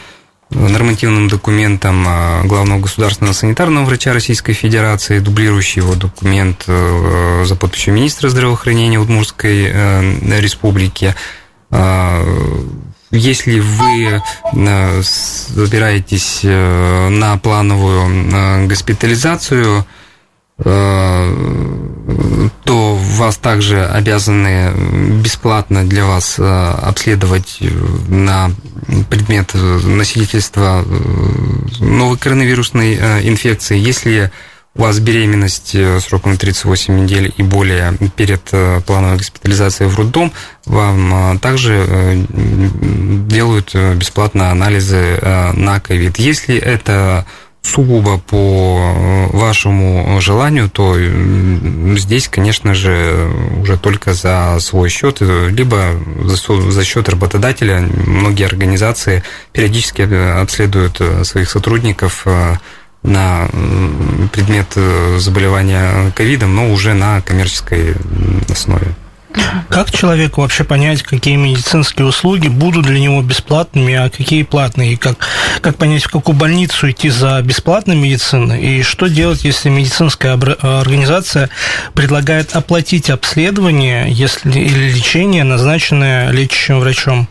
нормативным 0.51 1.29
документом 1.29 2.05
а, 2.07 2.43
главного 2.45 2.81
государственного 2.81 3.35
санитарного 3.35 3.85
врача 3.85 4.13
Российской 4.13 4.53
Федерации, 4.53 5.21
дублирующий 5.21 5.83
его 5.83 5.95
документ 5.95 6.65
э, 6.67 7.45
за 7.45 7.55
подписью 7.57 7.95
министра 7.95 8.29
здравоохранения 8.29 8.99
Удмуртской 8.99 9.71
э, 9.71 10.41
республики. 10.41 11.15
А, 11.71 12.23
если 13.13 13.61
вы 13.61 14.21
э, 14.53 15.03
забираетесь 15.03 16.41
на 16.43 17.39
плановую 17.39 18.67
госпитализацию, 18.69 19.85
то 22.65 22.95
вас 22.95 23.37
также 23.37 23.85
обязаны 23.85 24.73
бесплатно 25.23 25.85
для 25.85 26.05
вас 26.05 26.37
обследовать 26.39 27.59
на 28.09 28.51
предмет 29.09 29.55
носительства 29.55 30.85
новой 31.81 32.19
коронавирусной 32.19 32.95
инфекции. 33.29 33.79
Если 33.79 34.31
у 34.77 34.83
вас 34.83 35.01
беременность 35.01 35.77
сроком 36.01 36.37
38 36.37 37.03
недель 37.03 37.35
и 37.37 37.43
более 37.43 37.95
перед 38.15 38.43
плановой 38.87 39.19
госпитализацией 39.19 39.91
в 39.91 39.97
роддом, 39.97 40.33
вам 40.65 41.39
также 41.41 42.25
делают 42.29 43.75
бесплатно 43.75 44.51
анализы 44.53 45.19
на 45.55 45.81
ковид. 45.81 46.19
Если 46.19 46.57
это 46.57 47.27
сугубо 47.63 48.19
по 48.19 49.29
вашему 49.33 50.21
желанию, 50.21 50.71
то 50.71 50.97
здесь, 51.97 52.29
конечно 52.29 52.75
же, 52.75 53.31
уже 53.61 53.77
только 53.77 54.15
за 54.15 54.59
свой 54.61 54.89
счет, 54.89 55.21
либо 55.21 55.93
за 56.25 56.85
счет 56.85 57.09
работодателя. 57.09 57.81
Многие 58.07 58.47
организации 58.47 59.23
периодически 59.53 60.03
обследуют 60.41 61.01
своих 61.25 61.51
сотрудников 61.51 62.23
э, 62.27 62.57
на 63.03 63.49
предмет 64.33 64.77
заболевания 65.19 66.13
ковидом, 66.15 66.55
но 66.55 66.71
уже 66.73 66.95
на 66.95 67.21
коммерческой 67.21 67.95
основе. 68.49 68.95
Как 69.69 69.91
человеку 69.93 70.41
вообще 70.41 70.65
понять, 70.65 71.03
какие 71.03 71.37
медицинские 71.37 72.07
услуги 72.07 72.49
будут 72.49 72.87
для 72.87 72.99
него 72.99 73.23
бесплатными, 73.23 73.95
а 73.95 74.11
какие 74.11 74.43
платные? 74.43 74.95
И 74.95 74.97
как, 74.97 75.19
как 75.61 75.77
понять, 75.77 76.05
в 76.05 76.11
какую 76.11 76.37
больницу 76.37 76.91
идти 76.91 77.11
за 77.11 77.41
бесплатной 77.43 77.97
медициной? 77.97 78.61
И 78.61 78.83
что 78.83 79.09
делать, 79.09 79.45
если 79.45 79.69
медицинская 79.69 80.35
организация 80.35 81.51
предлагает 81.95 82.57
оплатить 82.57 83.11
обследование 83.11 84.07
если, 84.11 84.51
или 84.51 84.93
лечение, 84.93 85.45
назначенное 85.45 86.31
лечащим 86.31 86.81
врачом? 86.81 87.29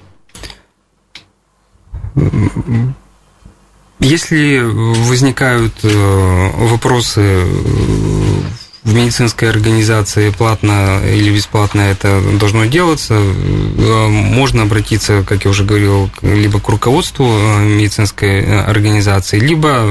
Если 4.00 4.60
возникают 4.60 5.74
э, 5.84 6.50
вопросы 6.70 7.44
в 8.90 8.94
медицинской 8.96 9.50
организации 9.50 10.32
платно 10.32 11.00
или 11.06 11.34
бесплатно 11.34 11.82
это 11.82 12.22
должно 12.40 12.66
делаться. 12.66 13.14
Э, 13.14 14.08
можно 14.08 14.64
обратиться, 14.64 15.24
как 15.28 15.46
я 15.46 15.52
уже 15.52 15.64
говорил, 15.64 16.10
либо 16.24 16.60
к 16.60 16.68
руководству 16.70 17.26
э, 17.26 17.66
медицинской 17.66 18.42
э, 18.42 18.62
организации, 18.62 19.40
либо 19.40 19.86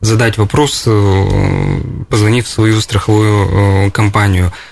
задать 0.00 0.38
вопрос, 0.38 0.86
позвонив 2.08 2.46
в 2.46 2.50
свою 2.50 2.80
страховую 2.80 3.90
компанию– 3.92 4.52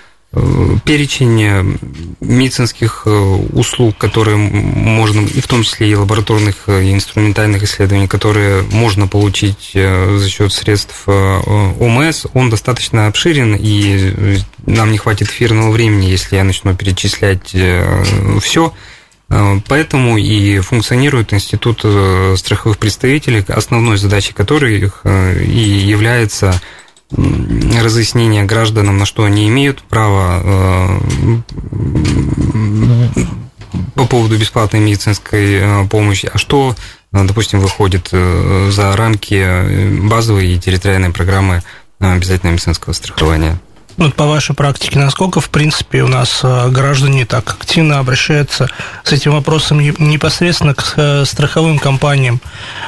перечень 0.83 1.77
медицинских 2.19 3.03
э, 3.05 3.09
услуг, 3.09 3.97
которые 3.97 4.37
можно, 4.37 5.21
и 5.21 5.41
в 5.41 5.47
том 5.47 5.63
числе 5.63 5.89
и 5.89 5.95
лабораторных, 5.95 6.63
э, 6.67 6.83
и 6.83 6.93
инструментальных 6.93 7.63
исследований, 7.63 8.07
которые 8.07 8.63
можно 8.63 9.07
получить 9.07 9.71
э, 9.73 10.17
за 10.17 10.29
счет 10.29 10.51
средств 10.51 11.07
ОМС, 11.07 12.25
он 12.33 12.49
достаточно 12.49 13.07
обширен, 13.07 13.55
и 13.57 14.39
нам 14.65 14.91
не 14.91 14.97
хватит 14.97 15.29
эфирного 15.29 15.71
времени, 15.71 16.05
если 16.05 16.35
я 16.35 16.43
начну 16.43 16.75
перечислять 16.75 17.55
все. 18.41 18.73
Поэтому 19.27 20.17
и 20.17 20.59
функционирует 20.59 21.33
институт 21.33 21.79
страховых 22.37 22.77
представителей, 22.77 23.43
основной 23.47 23.97
задачей 23.97 24.33
которых 24.33 25.01
и 25.03 25.59
является 25.59 26.61
разъяснение 27.11 28.43
гражданам, 28.43 28.97
на 28.97 29.05
что 29.05 29.23
они 29.23 29.47
имеют 29.47 29.81
право 29.83 30.99
по 33.95 34.05
поводу 34.05 34.37
бесплатной 34.37 34.79
медицинской 34.79 35.87
помощи, 35.89 36.29
а 36.31 36.37
что 36.37 36.75
допустим, 37.23 37.59
выходит 37.59 38.09
э, 38.11 38.69
за 38.71 38.95
рамки 38.95 39.35
э, 39.35 39.89
базовой 40.01 40.47
и 40.47 40.59
территориальной 40.59 41.11
программы 41.11 41.63
э, 41.99 42.11
обязательного 42.11 42.53
медицинского 42.53 42.93
страхования. 42.93 43.57
Вот 43.97 44.13
по 44.13 44.25
вашей 44.25 44.53
практике, 44.53 44.99
насколько, 44.99 45.39
в 45.39 45.49
принципе, 45.49 46.03
у 46.03 46.09
нас 46.09 46.41
э, 46.43 46.69
граждане 46.69 47.25
так 47.25 47.49
активно 47.49 47.99
обращаются 47.99 48.69
с 49.03 49.13
этим 49.13 49.31
вопросом 49.31 49.79
непосредственно 49.79 50.73
к 50.73 50.93
э, 50.97 51.23
страховым 51.23 51.79
компаниям? 51.79 52.41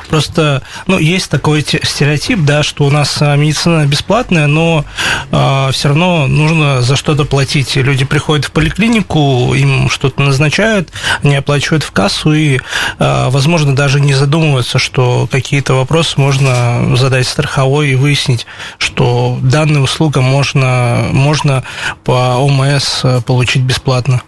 Просто, 0.09 0.63
ну, 0.85 0.97
есть 0.99 1.29
такой 1.29 1.61
стереотип, 1.61 2.39
да, 2.41 2.61
что 2.61 2.83
у 2.83 2.89
нас 2.89 3.21
э, 3.21 3.37
медицина 3.37 3.85
бесплатная, 3.85 4.47
но 4.47 4.83
э, 5.31 5.69
все 5.71 5.87
равно 5.87 6.27
нужно 6.27 6.81
за 6.81 6.97
что-то 6.97 7.23
платить. 7.23 7.77
люди 7.77 8.03
приходят 8.03 8.43
в 8.43 8.51
поликлинику, 8.51 9.53
им 9.53 9.89
что-то 9.89 10.21
назначают, 10.21 10.89
они 11.23 11.37
оплачивают 11.37 11.83
в 11.83 11.91
кассу 11.91 12.33
и, 12.33 12.57
э, 12.57 13.29
возможно, 13.29 13.73
даже 13.73 14.01
не 14.01 14.13
задумываются, 14.13 14.77
что 14.77 15.25
какие-то 15.31 15.73
вопросы 15.73 16.19
можно 16.19 16.97
задать 16.97 17.27
страховой 17.29 17.91
и 17.91 17.95
выяснить, 17.95 18.45
что 18.77 19.39
данная 19.41 19.81
услуга 19.81 20.19
можно 20.19 20.96
можно 21.11 21.63
по 22.03 22.35
ОМС 22.37 23.01
э, 23.03 23.21
получить 23.21 23.63
бесплатно? 23.63 24.21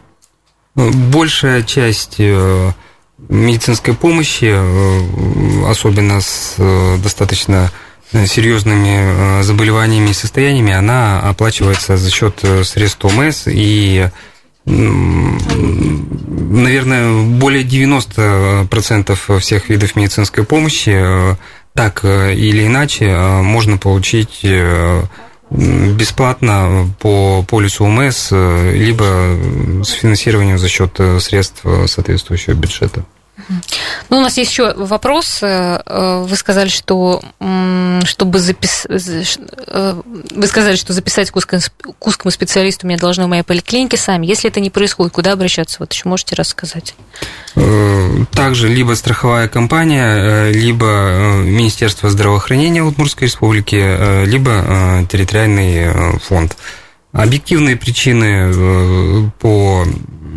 Большая 0.76 1.64
часть 1.64 2.16
э, 2.20 2.72
медицинской 3.18 3.94
помощи, 3.94 4.50
э, 4.50 5.70
особенно 5.70 6.22
с 6.22 6.56
достаточно 7.04 7.72
серьезными 8.12 9.44
заболеваниями 9.44 10.10
и 10.10 10.14
состояниями, 10.14 10.74
она 10.74 11.20
оплачивается 11.20 11.96
за 11.96 12.10
счет 12.10 12.44
средств 12.64 13.06
ОМС 13.06 13.44
и 13.46 14.10
наверное, 16.50 17.24
более 17.40 17.64
90% 17.64 19.40
всех 19.40 19.70
видов 19.70 19.96
медицинской 19.96 20.44
помощи 20.44 21.38
так 21.76 22.04
или 22.04 22.66
иначе 22.66 23.16
можно 23.16 23.78
получить 23.78 24.44
бесплатно 25.52 26.90
по 27.00 27.44
полису 27.48 27.86
УМС, 27.86 28.30
э, 28.32 28.74
либо 28.74 29.38
с 29.84 29.90
финансированием 29.92 30.58
за 30.58 30.68
счет 30.68 31.00
э, 31.00 31.20
средств 31.20 31.62
э, 31.66 31.88
соответствующего 31.88 32.54
бюджета. 32.54 33.04
Ну, 34.10 34.18
у 34.18 34.22
нас 34.22 34.38
есть 34.38 34.52
еще 34.52 34.74
вопрос. 34.76 35.42
Вы 35.42 36.36
сказали, 36.36 36.70
что 36.70 37.22
чтобы 38.06 38.40
запис... 38.40 38.86
Вы 38.90 40.48
сказали, 40.48 40.76
что 40.76 40.94
записать 40.94 41.32
к 41.32 41.36
узкому 41.36 42.32
специалисту 42.32 42.88
меня 42.88 42.98
должны 43.00 43.26
в 43.26 43.28
моей 43.28 43.44
поликлинике 43.44 43.98
сами. 43.98 44.28
Если 44.28 44.50
это 44.50 44.60
не 44.60 44.70
происходит, 44.70 45.14
куда 45.14 45.34
обращаться? 45.34 45.78
Вот 45.80 45.92
еще 45.92 46.08
можете 46.08 46.36
рассказать. 46.36 46.96
Также 48.32 48.68
либо 48.68 48.94
страховая 48.94 49.48
компания, 49.48 50.52
либо 50.52 51.42
Министерство 51.44 52.10
здравоохранения 52.10 52.84
Удмуртской 52.84 53.28
республики, 53.28 54.26
либо 54.26 55.06
территориальный 55.10 56.20
фонд. 56.20 56.56
Объективные 57.12 57.76
причины 57.76 59.32
по 59.40 59.84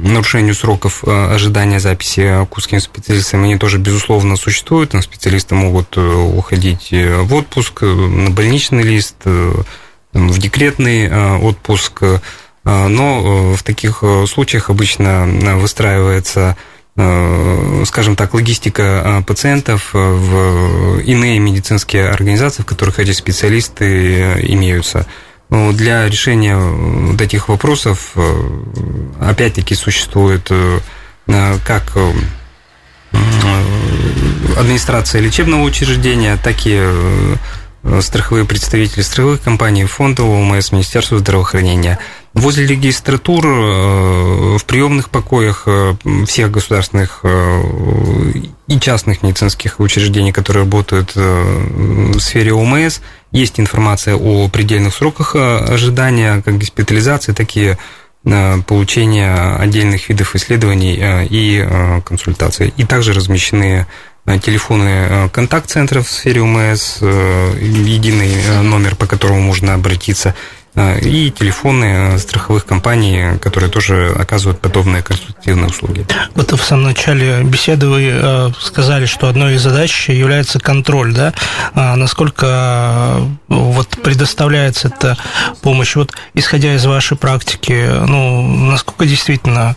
нарушению 0.02 0.54
сроков 0.54 1.04
э, 1.04 1.34
ожидания 1.34 1.80
записи 1.80 2.46
к 2.50 2.56
узким 2.56 2.80
специалистам, 2.80 3.44
они 3.44 3.56
тоже, 3.56 3.78
безусловно, 3.78 4.36
существуют. 4.36 4.90
Там 4.90 5.02
специалисты 5.02 5.54
могут 5.54 5.96
э, 5.96 6.00
уходить 6.00 6.92
э, 6.92 7.22
в 7.22 7.32
отпуск, 7.34 7.82
на 7.82 8.30
больничный 8.30 8.82
лист, 8.82 9.16
в 9.24 10.38
декретный 10.38 11.38
отпуск. 11.38 12.02
Но 12.64 13.54
в 13.56 13.62
таких 13.64 14.04
случаях 14.28 14.70
обычно 14.70 15.26
выстраивается 15.56 16.56
скажем 17.86 18.16
так, 18.16 18.34
логистика 18.34 19.24
пациентов 19.26 19.94
в 19.94 20.98
иные 20.98 21.38
медицинские 21.38 22.10
организации, 22.10 22.62
в 22.62 22.66
которых 22.66 22.98
эти 22.98 23.12
специалисты 23.12 24.34
имеются. 24.42 25.06
Для 25.52 26.08
решения 26.08 26.56
вот 26.56 27.20
этих 27.20 27.50
вопросов 27.50 28.12
э, 28.14 28.60
опять-таки 29.20 29.74
существует 29.74 30.46
э, 30.50 30.78
как 31.66 31.92
э, 31.94 32.12
администрация 34.56 35.20
лечебного 35.20 35.62
учреждения, 35.64 36.38
так 36.42 36.56
и 36.64 36.80
страховые 38.00 38.44
представители 38.44 39.02
страховых 39.02 39.42
компаний, 39.42 39.84
фондов 39.84 40.26
ОМС, 40.26 40.72
Министерства 40.72 41.18
здравоохранения. 41.18 41.98
Возле 42.34 42.66
регистратур, 42.66 43.46
в 43.46 44.64
приемных 44.66 45.10
покоях 45.10 45.66
всех 46.26 46.50
государственных 46.50 47.24
и 47.24 48.80
частных 48.80 49.22
медицинских 49.22 49.80
учреждений, 49.80 50.32
которые 50.32 50.64
работают 50.64 51.14
в 51.14 52.18
сфере 52.20 52.54
ОМС, 52.54 53.00
есть 53.32 53.58
информация 53.58 54.14
о 54.14 54.48
предельных 54.48 54.94
сроках 54.94 55.34
э, 55.34 55.38
ожидания 55.38 56.42
как 56.42 56.58
госпитализации, 56.58 57.32
так 57.32 57.56
и 57.56 57.76
э, 58.24 58.56
получения 58.66 59.56
отдельных 59.56 60.08
видов 60.10 60.36
исследований 60.36 60.98
э, 61.00 61.26
и 61.28 61.66
консультаций. 62.04 62.72
И 62.76 62.84
также 62.84 63.14
размещены 63.14 63.86
телефоны 64.26 65.28
контакт-центров 65.30 66.06
в 66.06 66.10
сфере 66.10 66.40
УМС, 66.42 66.98
единый 67.02 68.62
номер, 68.62 68.96
по 68.96 69.06
которому 69.06 69.40
можно 69.40 69.74
обратиться– 69.74 70.34
и 70.74 71.30
телефоны 71.30 72.18
страховых 72.18 72.64
компаний, 72.64 73.38
которые 73.40 73.70
тоже 73.70 74.16
оказывают 74.18 74.58
подобные 74.58 75.02
консультативные 75.02 75.66
услуги. 75.66 76.06
Вот 76.34 76.50
в 76.52 76.64
самом 76.64 76.84
начале 76.84 77.42
беседы 77.42 77.88
вы 77.88 78.08
э, 78.10 78.50
сказали, 78.58 79.04
что 79.04 79.28
одной 79.28 79.56
из 79.56 79.62
задач 79.62 80.08
является 80.08 80.58
контроль, 80.60 81.12
да? 81.12 81.34
А 81.74 81.94
насколько 81.96 82.46
э, 82.46 83.26
вот 83.48 83.88
предоставляется 84.02 84.88
эта 84.88 85.18
помощь? 85.60 85.94
Вот 85.94 86.14
исходя 86.32 86.74
из 86.74 86.86
вашей 86.86 87.18
практики, 87.18 87.90
ну, 88.06 88.42
насколько 88.42 89.04
действительно 89.04 89.76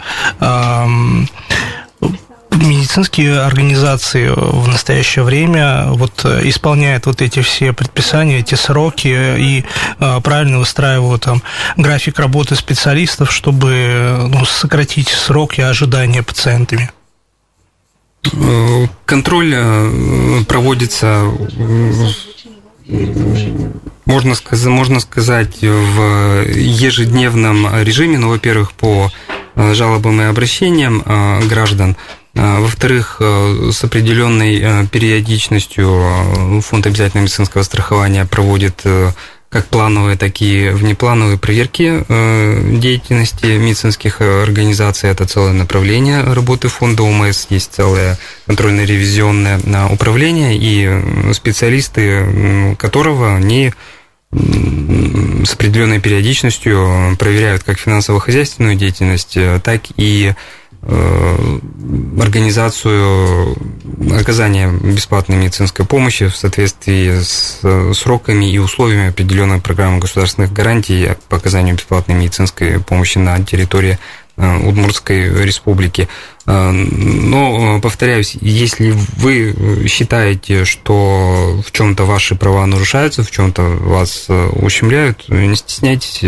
медицинские 2.55 3.39
организации 3.39 4.29
в 4.29 4.67
настоящее 4.67 5.23
время 5.23 5.87
вот 5.87 6.25
исполняют 6.25 7.05
вот 7.05 7.21
эти 7.21 7.41
все 7.41 7.73
предписания, 7.73 8.39
эти 8.39 8.55
сроки 8.55 9.07
и 9.07 9.65
а, 9.99 10.19
правильно 10.21 10.59
выстраивают 10.59 11.23
там 11.23 11.41
график 11.77 12.19
работы 12.19 12.55
специалистов, 12.55 13.31
чтобы 13.31 14.27
ну, 14.29 14.45
сократить 14.45 15.09
срок 15.09 15.57
и 15.57 15.61
ожидания 15.61 16.23
пациентами? 16.23 16.91
Контроль 19.05 19.53
э, 19.55 20.43
проводится 20.47 21.31
можно 24.05 24.35
сказать, 24.35 24.67
можно 24.67 24.99
сказать, 24.99 25.61
в 25.61 26.45
ежедневном 26.47 27.67
режиме, 27.83 28.19
ну, 28.19 28.29
во-первых, 28.29 28.73
по 28.73 29.11
э, 29.55 29.73
жалобам 29.73 30.21
и 30.21 30.25
обращениям 30.25 31.01
э, 31.03 31.47
граждан, 31.47 31.97
во-вторых, 32.35 33.17
э, 33.21 33.69
с 33.71 33.83
определенной 33.83 34.59
э, 34.59 34.85
периодичностью 34.87 35.87
э, 35.87 36.61
фонд 36.61 36.85
обязательного 36.85 37.23
медицинского 37.23 37.63
страхования 37.63 38.25
проводит 38.25 38.83
как 39.49 39.67
плановые, 39.67 40.17
так 40.17 40.41
и 40.41 40.67
внеплановые 40.69 41.37
проверки 41.37 42.03
деятельности 42.77 43.45
медицинских 43.45 44.19
организаций. 44.19 45.09
Это 45.09 45.25
целое 45.25 45.53
направление 45.53 46.23
работы 46.23 46.67
фонда 46.67 47.03
ОМС, 47.03 47.45
есть 47.49 47.73
целое 47.73 48.17
контрольно-ревизионное 48.47 49.87
управление, 49.89 50.57
и 50.57 51.33
специалисты 51.33 52.75
которого 52.77 53.33
они 53.33 53.71
с 54.33 55.53
определенной 55.53 56.01
периодичностью 56.01 57.15
проверяют 57.17 57.63
как 57.63 57.79
финансово-хозяйственную 57.79 58.75
деятельность, 58.75 59.37
так 59.63 59.83
и 59.95 60.33
организацию 62.21 63.55
оказания 64.19 64.71
бесплатной 64.71 65.37
медицинской 65.37 65.85
помощи 65.85 66.27
в 66.27 66.35
соответствии 66.35 67.19
с 67.21 67.59
сроками 67.93 68.51
и 68.51 68.57
условиями 68.59 69.09
определенной 69.09 69.59
программы 69.59 69.99
государственных 69.99 70.53
гарантий 70.53 71.09
по 71.29 71.37
оказанию 71.37 71.75
бесплатной 71.75 72.15
медицинской 72.15 72.79
помощи 72.79 73.17
на 73.17 73.43
территории 73.43 73.97
Э, 73.97 74.24
Удмуртской 74.37 75.45
республики. 75.45 76.09
Э, 76.45 76.71
но, 76.71 77.77
э, 77.77 77.81
повторяюсь, 77.81 78.35
если 78.41 78.93
вы 79.17 79.87
считаете, 79.87 80.65
что 80.65 81.61
в 81.65 81.71
чем-то 81.71 82.03
ваши 82.03 82.35
права 82.35 82.65
нарушаются, 82.65 83.23
в 83.23 83.31
чем-то 83.31 83.61
вас 83.61 84.27
ущемляют, 84.51 85.29
не 85.29 85.55
стесняйтесь, 85.55 86.21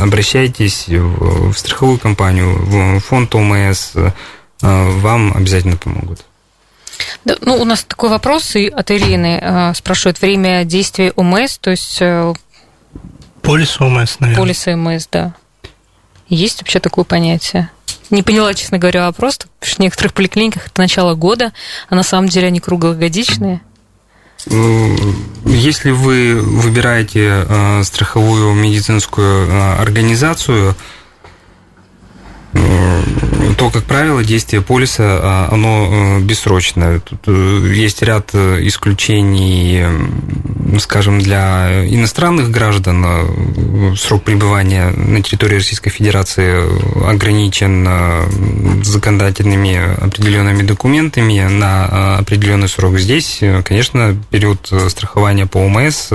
обращайтесь 0.00 0.86
в 0.88 1.52
страховую 1.54 1.98
компанию, 1.98 2.56
в 2.56 3.00
фонд 3.00 3.34
ОМС, 3.34 3.92
вам 4.62 5.36
обязательно 5.36 5.76
помогут. 5.76 6.24
Да, 7.26 7.36
ну, 7.42 7.56
у 7.56 7.64
нас 7.64 7.84
такой 7.84 8.08
вопрос 8.08 8.56
и 8.56 8.68
от 8.68 8.90
Ирины 8.90 9.74
спрашивает 9.76 10.22
время 10.22 10.64
действия 10.64 11.12
ОМС, 11.16 11.58
то 11.58 11.70
есть... 11.70 12.00
Полис 13.42 13.80
ОМС, 13.80 14.20
наверное. 14.20 14.42
Полис 14.42 14.66
ОМС, 14.66 15.06
да. 15.12 15.34
Есть 16.28 16.60
вообще 16.60 16.80
такое 16.80 17.04
понятие? 17.04 17.70
Не 18.10 18.22
поняла, 18.22 18.54
честно 18.54 18.78
говоря, 18.78 19.06
вопрос, 19.06 19.38
в 19.60 19.78
некоторых 19.78 20.14
поликлиниках 20.14 20.66
это 20.66 20.80
начало 20.80 21.14
года, 21.14 21.52
а 21.88 21.94
на 21.94 22.02
самом 22.02 22.28
деле 22.28 22.48
они 22.48 22.60
круглогодичные. 22.60 23.60
Если 25.44 25.90
вы 25.90 26.40
выбираете 26.40 27.46
э, 27.48 27.82
страховую 27.82 28.54
медицинскую 28.54 29.48
э, 29.48 29.76
организацию, 29.80 30.76
то, 33.56 33.70
как 33.70 33.84
правило, 33.84 34.22
действие 34.22 34.62
полиса, 34.62 35.02
а, 35.04 35.48
оно 35.50 36.18
э, 36.18 36.20
бессрочное. 36.20 37.00
Тут 37.00 37.20
э, 37.26 37.72
есть 37.74 38.02
ряд 38.02 38.30
э, 38.34 38.60
исключений, 38.66 39.82
скажем, 40.78 41.20
для 41.20 41.84
иностранных 41.86 42.50
граждан. 42.50 43.96
Срок 43.96 44.24
пребывания 44.24 44.90
на 44.90 45.22
территории 45.22 45.56
Российской 45.56 45.90
Федерации 45.90 47.08
ограничен 47.08 47.88
законодательными 48.84 50.04
определенными 50.04 50.62
документами 50.62 51.46
на 51.48 52.18
определенный 52.18 52.68
срок. 52.68 52.98
Здесь, 52.98 53.40
конечно, 53.64 54.16
период 54.30 54.70
страхования 54.88 55.46
по 55.46 55.58
ОМС 55.58 56.12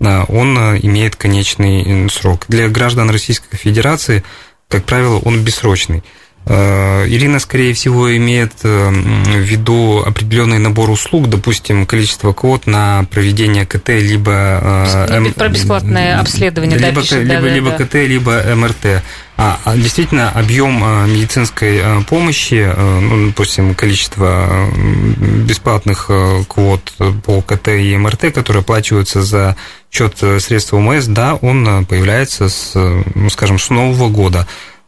он 0.00 0.58
имеет 0.82 1.16
конечный 1.16 2.08
срок. 2.10 2.44
Для 2.48 2.68
граждан 2.68 3.10
Российской 3.10 3.56
Федерации, 3.56 4.24
как 4.68 4.84
правило, 4.84 5.18
он 5.18 5.44
бессрочный. 5.44 6.02
Э, 6.46 7.06
Ирина, 7.08 7.38
скорее 7.38 7.72
всего, 7.72 8.14
имеет 8.16 8.52
э, 8.64 8.90
в 8.90 9.38
виду 9.38 10.02
определенный 10.04 10.58
набор 10.58 10.90
услуг, 10.90 11.28
допустим, 11.28 11.86
количество 11.86 12.34
квот 12.34 12.66
на 12.66 13.04
проведение 13.10 13.64
КТ, 13.64 13.88
либо... 13.88 14.60
Э, 15.08 15.32
про 15.34 15.48
бесплатное 15.48 16.20
обследование, 16.20 16.76
либо, 16.76 16.92
да, 16.92 17.00
пишет, 17.00 17.24
либо, 17.24 17.40
да, 17.40 17.48
либо 17.48 17.70
да. 17.70 17.84
КТ, 17.84 17.94
либо 17.94 18.42
МРТ. 18.54 19.02
А, 19.36 19.58
а 19.64 19.76
действительно, 19.76 20.30
объем 20.30 20.80
медицинской 21.10 21.80
помощи, 22.08 22.72
ну, 22.76 23.28
допустим, 23.28 23.74
количество 23.74 24.68
бесплатных 24.76 26.08
квот 26.46 26.92
по 27.24 27.40
КТ 27.40 27.68
и 27.68 27.96
МРТ, 27.96 28.32
которые 28.32 28.60
оплачиваются 28.60 29.22
за 29.22 29.56
счет 29.94 30.16
средств 30.42 30.74
ОМС, 30.74 31.06
да, 31.06 31.36
он 31.36 31.86
появляется, 31.86 32.48
с, 32.48 32.72
ну, 32.74 33.30
скажем, 33.30 33.58
с 33.58 33.70
нового 33.70 34.08
года 34.08 34.46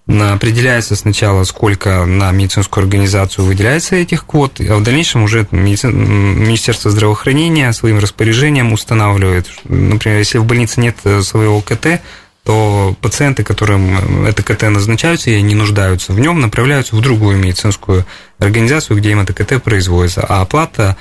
определяется 0.09 0.95
сначала, 0.95 1.43
сколько 1.45 2.05
на 2.05 2.31
медицинскую 2.31 2.83
организацию 2.83 3.45
выделяется 3.45 3.97
этих 3.97 4.25
квот, 4.25 4.61
а 4.61 4.77
в 4.77 4.83
дальнейшем 4.85 5.25
уже 5.25 5.49
Министерство 5.51 6.93
здравоохранения 6.93 7.73
своим 7.73 7.99
распоряжением 7.99 8.73
устанавливает. 8.73 9.49
Например, 9.65 10.19
если 10.19 10.39
в 10.39 10.45
больнице 10.45 10.81
нет 10.81 10.97
своего 11.23 11.61
КТ, 11.61 12.01
то 12.45 12.95
пациенты, 13.01 13.43
которым 13.43 14.27
это 14.27 14.45
КТ 14.45 14.63
назначаются 14.71 15.31
и 15.31 15.35
они 15.35 15.57
нуждаются 15.57 16.13
в 16.13 16.21
нем, 16.21 16.41
направляются 16.41 16.95
в 16.95 17.01
другую 17.01 17.37
медицинскую 17.39 18.07
организацию, 18.39 18.97
где 18.97 19.11
им 19.11 19.19
это 19.19 19.33
КТ 19.33 19.61
производится, 19.61 20.25
а 20.29 20.43
оплата 20.43 20.97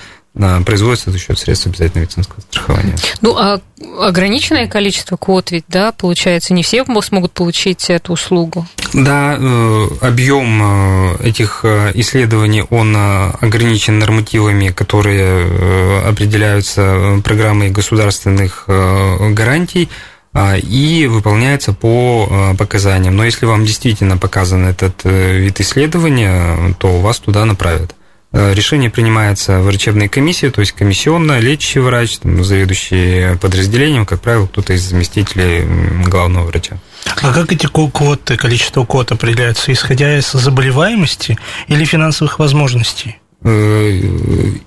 производится 0.65 1.11
за 1.11 1.17
счет 1.17 1.39
средств 1.39 1.67
обязательного 1.67 2.05
медицинского 2.05 2.41
страхования. 2.41 2.95
Ну, 3.21 3.37
а 3.37 3.59
ограниченное 3.99 4.67
количество 4.67 5.17
квот 5.17 5.51
ведь, 5.51 5.65
да, 5.67 5.91
получается, 5.91 6.53
не 6.53 6.63
все 6.63 6.83
смогут 7.01 7.31
получить 7.31 7.89
эту 7.89 8.13
услугу? 8.13 8.67
Да, 8.93 9.37
э, 9.37 9.87
объем 10.01 10.61
э, 10.63 11.27
этих 11.27 11.61
э, 11.63 11.91
исследований, 11.95 12.63
он 12.69 12.95
ограничен 12.95 13.99
нормативами, 13.99 14.69
которые 14.69 16.05
определяются 16.07 17.21
программой 17.23 17.71
государственных 17.71 18.65
гарантий 18.67 19.89
и 20.37 21.07
выполняется 21.09 21.73
по 21.73 22.55
показаниям. 22.57 23.15
Но 23.15 23.23
если 23.23 23.45
вам 23.45 23.65
действительно 23.65 24.17
показан 24.17 24.65
этот 24.65 25.03
вид 25.03 25.59
исследования, 25.61 26.75
то 26.77 26.99
вас 26.99 27.19
туда 27.19 27.45
направят. 27.45 27.95
Э, 28.37 28.53
решение 28.53 28.89
принимается 28.89 29.61
врачебной 29.61 30.09
комиссии, 30.09 30.49
то 30.49 30.59
есть 30.59 30.73
комиссионно, 30.73 31.39
лечащий 31.39 31.79
врач, 31.79 32.17
там, 32.17 32.43
заведующий 32.43 33.37
подразделением, 33.37 34.05
как 34.05 34.19
правило, 34.19 34.45
кто-то 34.45 34.73
из 34.73 34.81
заместителей 34.81 35.63
главного 36.05 36.45
врача. 36.45 36.77
А 37.05 37.31
как 37.31 37.53
эти 37.53 37.65
квоты, 37.65 38.35
количество 38.35 38.83
квот 38.83 39.13
определяется, 39.13 39.71
исходя 39.71 40.17
из 40.17 40.29
заболеваемости 40.33 41.37
или 41.69 41.85
финансовых 41.85 42.37
возможностей? 42.39 43.15
Э, 43.47 44.01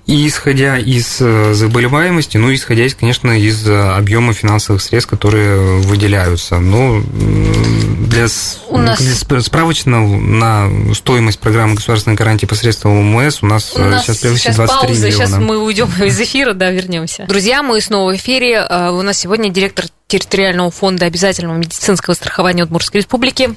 и 0.06 0.28
исходя 0.28 0.78
из 0.78 1.20
э, 1.20 1.52
заболеваемости, 1.52 2.36
ну, 2.36 2.54
исходя, 2.54 2.84
из, 2.86 2.94
конечно, 2.94 3.32
из 3.36 3.66
э, 3.66 3.76
объема 3.76 4.32
финансовых 4.32 4.80
средств, 4.80 5.10
которые 5.10 5.80
выделяются. 5.80 6.60
Но 6.60 7.02
для, 7.02 8.28
у 8.68 8.78
нас... 8.78 9.00
справочно 9.40 10.06
на 10.06 10.70
стоимость 10.94 11.40
программы 11.40 11.74
государственной 11.74 12.14
гарантии 12.14 12.46
посредством 12.46 13.16
ОМС 13.16 13.42
у 13.42 13.46
нас, 13.46 13.74
у 13.74 13.80
нас 13.80 14.04
сейчас 14.04 14.18
превысит 14.18 14.54
23 14.54 14.86
пауза, 14.86 15.06
миллиона. 15.06 15.26
Сейчас 15.26 15.38
мы 15.40 15.58
уйдем 15.58 15.88
из 16.04 16.20
эфира, 16.20 16.52
да, 16.52 16.70
вернемся. 16.70 17.26
Друзья, 17.28 17.64
мы 17.64 17.80
снова 17.80 18.12
в 18.12 18.16
эфире. 18.16 18.64
У 18.92 19.02
нас 19.02 19.18
сегодня 19.18 19.50
директор 19.50 19.86
территориального 20.06 20.70
фонда 20.70 21.06
обязательного 21.06 21.56
медицинского 21.56 22.14
страхования 22.14 22.62
Удмуртской 22.62 23.00
республики 23.00 23.56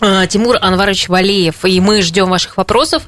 Тимур 0.00 0.58
Анварович 0.60 1.08
Валеев. 1.08 1.64
И 1.64 1.80
мы 1.80 2.02
ждем 2.02 2.28
ваших 2.30 2.56
вопросов. 2.56 3.02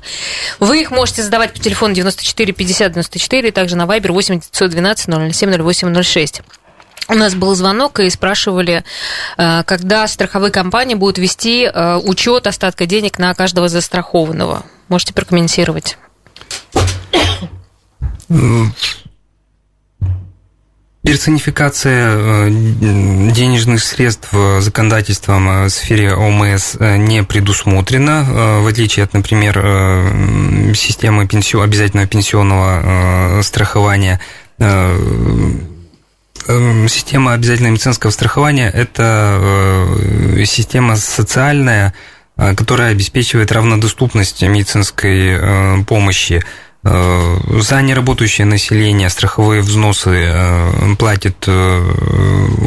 Вы 0.59 0.83
их 0.83 0.91
можете 0.91 1.23
задавать 1.23 1.53
по 1.53 1.59
телефону 1.59 1.95
94 1.95 2.53
50 2.53 2.93
94, 2.93 3.53
также 3.53 3.77
на 3.77 3.83
Viber 3.83 4.13
8 4.13 4.41
912 4.41 5.35
007 5.35 5.73
0806. 5.73 6.43
У 7.09 7.15
нас 7.15 7.35
был 7.35 7.55
звонок 7.57 7.99
и 7.99 8.09
спрашивали, 8.09 8.85
а, 9.37 9.65
когда 9.65 10.07
страховые 10.07 10.53
компании 10.53 10.95
будут 10.95 11.19
вести 11.19 11.65
а, 11.67 11.99
учет 11.99 12.47
остатка 12.47 12.87
денег 12.87 13.19
на 13.19 13.35
каждого 13.35 13.69
застрахованного. 13.69 14.65
Можете 14.89 15.13
прокомментировать? 15.13 15.99
Персонификация 21.11 22.15
э, 22.15 22.51
денежных 22.51 23.83
средств 23.83 24.29
законодательством 24.61 25.49
э, 25.49 25.65
в 25.65 25.71
сфере 25.71 26.15
ОМС 26.15 26.77
э, 26.79 26.99
не 26.99 27.25
предусмотрена, 27.25 28.61
в 28.63 28.69
отличие 28.69 29.03
от, 29.03 29.13
например, 29.13 29.57
системы 30.77 31.23
обязательного 31.25 32.07
пенсионного 32.07 33.43
страхования. 33.43 34.21
Система 36.47 37.33
обязательного 37.33 37.73
медицинского 37.73 38.13
страхования– 38.13 38.71
это 38.75 39.89
система 40.45 40.95
социальная, 40.95 41.93
которая 42.37 42.93
обеспечивает 42.93 43.51
равнодоступность 43.51 44.43
медицинской 44.43 45.85
помощи– 45.87 46.45
Э, 46.70 46.70
за 46.83 47.83
неработающее 47.83 48.47
население 48.47 49.11
страховые 49.11 49.61
взносы 49.61 50.31
э, 50.33 50.95
платят 50.99 51.45
э, 51.47 51.93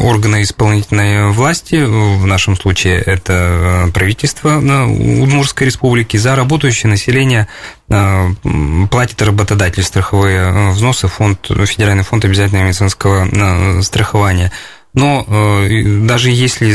органы 0.04 0.44
исполнительной 0.44 1.32
власти, 1.32 1.84
в 1.84 2.24
нашем 2.28 2.56
случае 2.56 3.00
это 3.00 3.90
правительство 3.92 4.58
Удмуртской 4.58 5.66
республики, 5.66 6.18
за 6.18 6.36
работающее 6.36 6.90
население 6.90 7.48
платит 7.88 9.22
работодатель 9.22 9.84
страховые 9.84 10.72
взносы, 10.72 11.08
фонд, 11.08 11.48
Федеральный 11.48 12.04
фонд 12.04 12.26
обязательного 12.26 12.66
медицинского 12.66 13.82
страхования. 13.82 14.52
Но 14.94 15.26
даже 16.08 16.30
если 16.30 16.72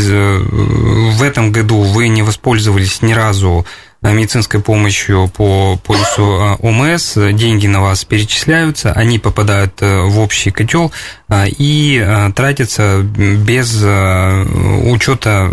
в 1.10 1.22
этом 1.22 1.50
году 1.52 1.82
вы 1.82 2.08
не 2.08 2.22
воспользовались 2.22 3.00
ни 3.02 3.12
разу 3.12 3.64
Э, 3.64 3.87
медицинской 4.02 4.60
помощью 4.60 5.28
по 5.28 5.76
полису 5.76 6.22
э, 6.22 6.56
ОМС, 6.60 7.14
деньги 7.14 7.66
на 7.66 7.82
вас 7.82 8.04
перечисляются, 8.04 8.92
они 8.92 9.18
попадают 9.18 9.82
э, 9.82 10.02
в 10.02 10.18
общий 10.20 10.50
котел 10.50 10.92
и 11.30 12.30
тратятся 12.34 13.02
без 13.02 13.82
учета 13.82 15.50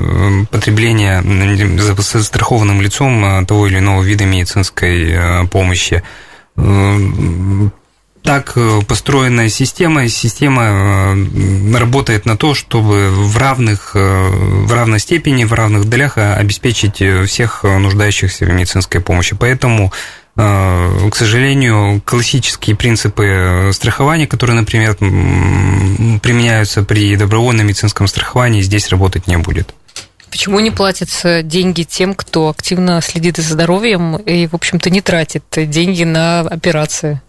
потребления 0.50 1.22
застрахованным 1.78 2.82
лицом 2.82 3.46
того 3.46 3.68
или 3.68 3.80
иного 3.80 4.02
вида 4.02 4.24
медицинской 4.26 5.48
помощи 5.50 6.02
так 8.26 8.54
э, 8.56 8.82
построенная 8.88 9.50
система, 9.50 10.10
система 10.10 10.64
э, 11.16 11.78
работает 11.78 12.26
на 12.26 12.36
то, 12.36 12.56
чтобы 12.56 13.10
в 13.10 13.38
равных, 13.38 13.92
э, 13.94 14.30
в 14.30 14.74
равной 14.74 15.00
степени, 15.00 15.44
в 15.46 15.54
равных 15.54 15.86
долях 15.86 16.18
обеспечить 16.18 17.02
всех 17.28 17.64
нуждающихся 17.64 18.46
в 18.46 18.50
медицинской 18.50 19.00
помощи. 19.00 19.36
Поэтому 19.40 19.94
к 20.38 21.14
сожалению, 21.14 22.02
классические 22.04 22.76
принципы 22.76 23.70
страхования, 23.72 24.28
которые, 24.28 24.58
например, 24.58 24.96
применяются 24.96 26.84
при 26.84 27.16
добровольном 27.16 27.68
медицинском 27.68 28.06
страховании, 28.08 28.62
здесь 28.62 28.90
работать 28.90 29.28
не 29.28 29.38
будет. 29.38 29.74
почему 30.30 30.60
не 30.60 30.72
платятся 30.72 31.42
деньги 31.42 31.84
тем, 31.84 32.14
кто 32.14 32.50
активно 32.50 33.00
следит 33.02 33.38
за 33.38 33.54
здоровьем 33.54 34.18
и, 34.18 34.48
в 34.48 34.56
общем-то, 34.56 34.90
не 34.90 35.00
тратит 35.00 35.46
деньги 35.56 36.04
на 36.04 36.42
операции? 36.42 37.22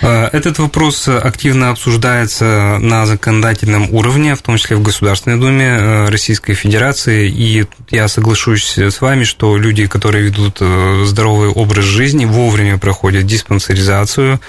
Э, 0.00 0.28
этот 0.32 0.58
вопрос 0.58 1.08
активно 1.08 1.70
обсуждается 1.70 2.78
на 2.80 3.06
законодательном 3.06 3.92
уровне, 3.92 4.34
в 4.34 4.42
том 4.42 4.56
числе 4.56 4.76
в 4.76 4.82
Государственной 4.82 5.38
Думе 5.38 5.66
э, 5.66 6.08
Российской 6.08 6.54
Федерации. 6.54 7.28
И 7.28 7.66
я 7.90 8.08
соглашусь 8.08 8.78
с 8.78 9.00
вами, 9.00 9.24
что 9.24 9.56
люди, 9.56 9.86
которые 9.86 10.24
ведут 10.24 10.58
э, 10.60 11.02
здоровый 11.04 11.48
образ 11.48 11.84
жизни, 11.84 12.24
вовремя 12.24 12.78
проходят 12.78 13.26
диспансеризацию, 13.26 14.40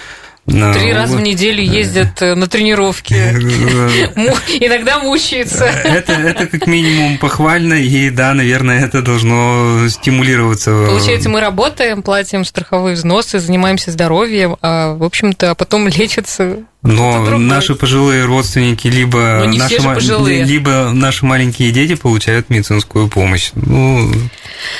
Три 0.50 0.94
раза 0.94 1.18
в 1.18 1.22
неделю 1.22 1.64
ездят 1.64 2.20
на 2.22 2.48
тренировки. 2.48 3.14
Иногда 4.60 5.00
мучаются. 5.00 5.66
Это, 5.66 6.14
это 6.14 6.48
как 6.48 6.68
минимум 6.68 7.18
похвально, 7.18 7.76
и 7.76 8.10
да, 8.10 8.34
наверное, 8.34 8.84
это 8.86 9.02
должно 9.02 9.88
стимулироваться. 9.90 10.72
Получается, 10.88 11.30
мы 11.30 11.42
работаем, 11.42 12.02
платим 12.02 12.46
страховые 12.46 12.96
взносы, 12.96 13.40
занимаемся 13.40 13.92
здоровьем, 13.92 14.58
а, 14.62 14.96
в 14.96 15.04
общем-то, 15.04 15.52
а 15.52 15.56
потом 15.56 15.88
лечатся 15.88 16.58
но 16.82 17.38
наши 17.38 17.76
пожилые 17.76 18.24
родственники, 18.26 18.88
либо 18.88 19.44
наши, 19.46 19.82
пожилые. 19.82 20.46
либо 20.46 20.92
наши 20.94 21.26
маленькие 21.26 21.72
дети 21.72 21.96
получают 21.96 22.50
медицинскую 22.50 23.10
помощь. 23.10 23.52
Ну, 23.54 24.10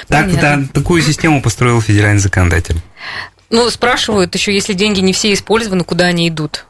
так, 0.08 0.32
да, 0.40 0.62
такую 0.72 1.02
систему 1.02 1.42
построил 1.42 1.82
федеральный 1.82 2.22
законодатель. 2.22 2.78
Ну, 3.50 3.70
спрашивают 3.70 4.34
еще, 4.36 4.54
если 4.54 4.74
деньги 4.74 5.00
не 5.00 5.14
все 5.14 5.34
использованы, 5.34 5.84
куда 5.84 6.06
они 6.06 6.28
идут? 6.30 6.66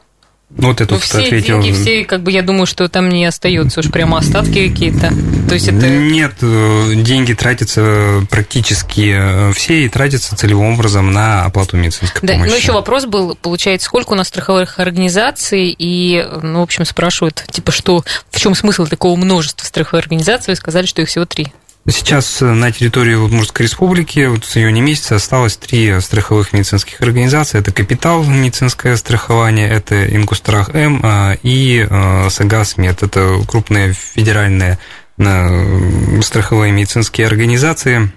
Ну, 0.56 0.68
вот 0.68 0.80
это 0.80 0.94
ну, 0.94 1.00
все 1.00 1.18
ответил. 1.18 1.62
деньги, 1.62 1.72
все, 1.72 2.04
как 2.04 2.22
бы, 2.22 2.32
я 2.32 2.42
думаю, 2.42 2.66
что 2.66 2.88
там 2.88 3.08
не 3.08 3.24
остается 3.24 3.80
уж 3.80 3.90
прямо 3.90 4.18
остатки 4.18 4.68
какие-то. 4.68 5.12
То 5.48 5.54
есть 5.54 5.68
это... 5.68 5.86
Нет, 5.88 6.32
э, 6.42 6.94
деньги 6.96 7.34
тратятся 7.34 8.26
практически 8.28 9.14
э, 9.14 9.52
все 9.52 9.84
и 9.84 9.88
тратятся 9.88 10.34
целевым 10.34 10.74
образом 10.74 11.12
на 11.12 11.44
оплату 11.44 11.76
медицинской 11.76 12.26
да, 12.26 12.34
помощи. 12.34 12.50
Ну, 12.50 12.56
еще 12.56 12.72
вопрос 12.72 13.06
был, 13.06 13.36
получается, 13.40 13.86
сколько 13.86 14.12
у 14.12 14.16
нас 14.16 14.26
страховых 14.26 14.80
организаций, 14.80 15.74
и, 15.78 16.26
ну, 16.42 16.60
в 16.60 16.62
общем, 16.62 16.84
спрашивают, 16.84 17.44
типа, 17.48 17.70
что, 17.70 18.04
в 18.30 18.40
чем 18.40 18.56
смысл 18.56 18.86
такого 18.86 19.16
множества 19.16 19.64
страховых 19.64 20.04
организаций, 20.06 20.52
вы 20.52 20.56
сказали, 20.56 20.86
что 20.86 21.00
их 21.00 21.08
всего 21.08 21.26
три. 21.26 21.52
Сейчас 21.88 22.42
э, 22.42 22.44
на 22.44 22.70
территории 22.70 23.14
Удмуртской 23.14 23.64
республики 23.64 24.26
вот 24.26 24.44
с 24.44 24.56
июня 24.56 24.82
месяца 24.82 25.16
осталось 25.16 25.56
три 25.56 26.00
страховых 26.00 26.52
медицинских 26.52 27.00
организации. 27.00 27.58
Это 27.58 27.72
«Капитал» 27.72 28.22
медицинское 28.24 28.96
страхование, 28.96 29.68
это 29.68 30.14
«Ингустрах 30.14 30.70
М» 30.74 31.00
а, 31.02 31.36
и 31.42 31.86
э, 31.88 32.30
«Сагас 32.30 32.76
Мед». 32.76 33.02
Это 33.02 33.40
крупные 33.46 33.94
федеральные 33.94 34.78
э, 35.18 36.20
страховые 36.22 36.72
медицинские 36.72 37.26
организации. 37.26 38.12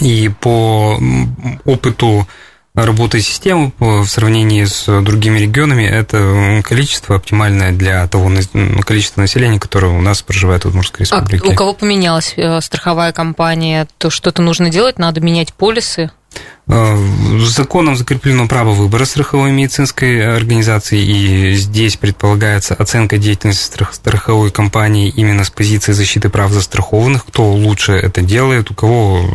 И 0.00 0.30
по 0.40 0.98
опыту 1.64 2.26
работы 2.74 3.20
системы 3.20 3.72
в 3.78 4.06
сравнении 4.06 4.64
с 4.64 4.86
другими 5.02 5.38
регионами 5.38 5.84
это 5.84 6.62
количество 6.64 7.16
оптимальное 7.16 7.72
для 7.72 8.06
того 8.06 8.30
количества 8.82 9.20
населения, 9.20 9.60
которое 9.60 9.92
у 9.92 10.00
нас 10.00 10.22
проживает 10.22 10.64
в 10.64 10.68
Удмуртской 10.68 11.00
а 11.00 11.16
республике. 11.16 11.48
А 11.48 11.52
у 11.52 11.54
кого 11.54 11.74
поменялась 11.74 12.32
э, 12.36 12.60
страховая 12.60 13.12
компания, 13.12 13.86
то 13.98 14.08
что-то 14.08 14.40
нужно 14.40 14.70
делать, 14.70 14.98
надо 14.98 15.20
менять 15.20 15.52
полисы? 15.52 16.10
Э, 16.66 16.96
законом 17.40 17.96
закреплено 17.96 18.48
право 18.48 18.70
выбора 18.70 19.04
страховой 19.04 19.50
медицинской 19.50 20.34
организации, 20.34 21.00
и 21.00 21.52
здесь 21.54 21.96
предполагается 21.96 22.74
оценка 22.74 23.18
деятельности 23.18 23.84
страховой 23.92 24.50
компании 24.50 25.12
именно 25.14 25.44
с 25.44 25.50
позиции 25.50 25.92
защиты 25.92 26.30
прав 26.30 26.50
застрахованных, 26.50 27.26
кто 27.26 27.52
лучше 27.52 27.92
это 27.92 28.22
делает, 28.22 28.70
у 28.70 28.74
кого 28.74 29.28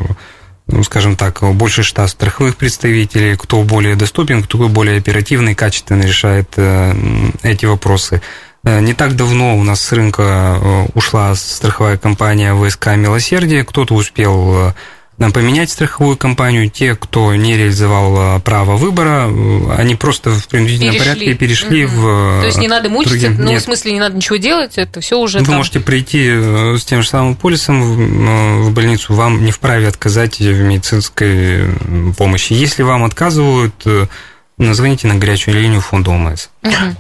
ну, 0.68 0.84
скажем 0.84 1.16
так, 1.16 1.42
больше 1.56 1.84
штат 1.84 2.10
страховых 2.10 2.58
представителей, 2.58 3.36
кто 3.36 3.64
более 3.64 3.96
доступен, 3.96 4.44
кто 4.44 4.68
более 4.68 4.98
оперативно 4.98 5.50
и 5.50 5.56
качественно 5.56 6.04
решает 6.04 6.50
э, 6.58 6.94
эти 7.44 7.66
вопросы. 7.66 8.22
Э, 8.64 8.82
не 8.82 8.94
так 8.94 9.16
давно 9.16 9.58
у 9.58 9.64
нас 9.64 9.82
с 9.82 9.92
рынка 9.94 10.24
э, 10.62 10.86
ушла 10.94 11.34
страховая 11.36 11.98
компания 11.98 12.54
ВСК 12.54 12.96
«Милосердие». 12.96 13.64
Кто-то 13.64 13.96
успел 13.96 14.74
поменять 15.18 15.70
страховую 15.70 16.16
компанию. 16.18 16.70
Те, 16.70 16.96
кто 16.96 17.34
не 17.36 17.58
реализовал 17.58 18.40
право 18.42 18.78
выбора, 18.78 19.26
они 19.78 19.96
просто 19.96 20.30
в 20.30 20.48
принудительном 20.48 20.94
перешли. 20.94 21.10
порядке 21.10 21.34
перешли 21.34 21.86
угу. 21.86 21.94
в... 21.96 22.42
То 22.42 22.46
есть 22.46 22.60
не 22.60 22.68
надо 22.68 22.90
мучиться, 22.90 23.30
ну, 23.30 23.50
Нет. 23.50 23.62
в 23.62 23.66
смысле, 23.66 23.94
не 23.94 24.00
надо 24.00 24.16
ничего 24.16 24.38
делать, 24.38 24.78
это 24.78 25.02
все 25.02 25.18
уже 25.20 25.40
Вы 25.40 25.46
там... 25.46 25.56
можете 25.56 25.80
прийти 25.80 26.30
с 26.78 26.86
тем 26.86 27.02
же 27.02 27.08
самым 27.10 27.36
полисом 27.36 28.64
в 28.64 28.72
больницу, 28.72 29.14
вам 29.14 29.44
не 29.44 29.52
вправе 29.52 29.88
отказать 29.88 30.40
в 30.40 30.62
медицинской 30.62 31.66
помощи. 32.18 32.54
Если 32.54 32.84
вам 32.84 33.04
отказывают, 33.04 33.74
Назвоните 34.58 35.06
на 35.06 35.16
горячую 35.16 35.62
линию 35.62 35.82
фонда 35.82 36.12
ОМС. 36.12 36.48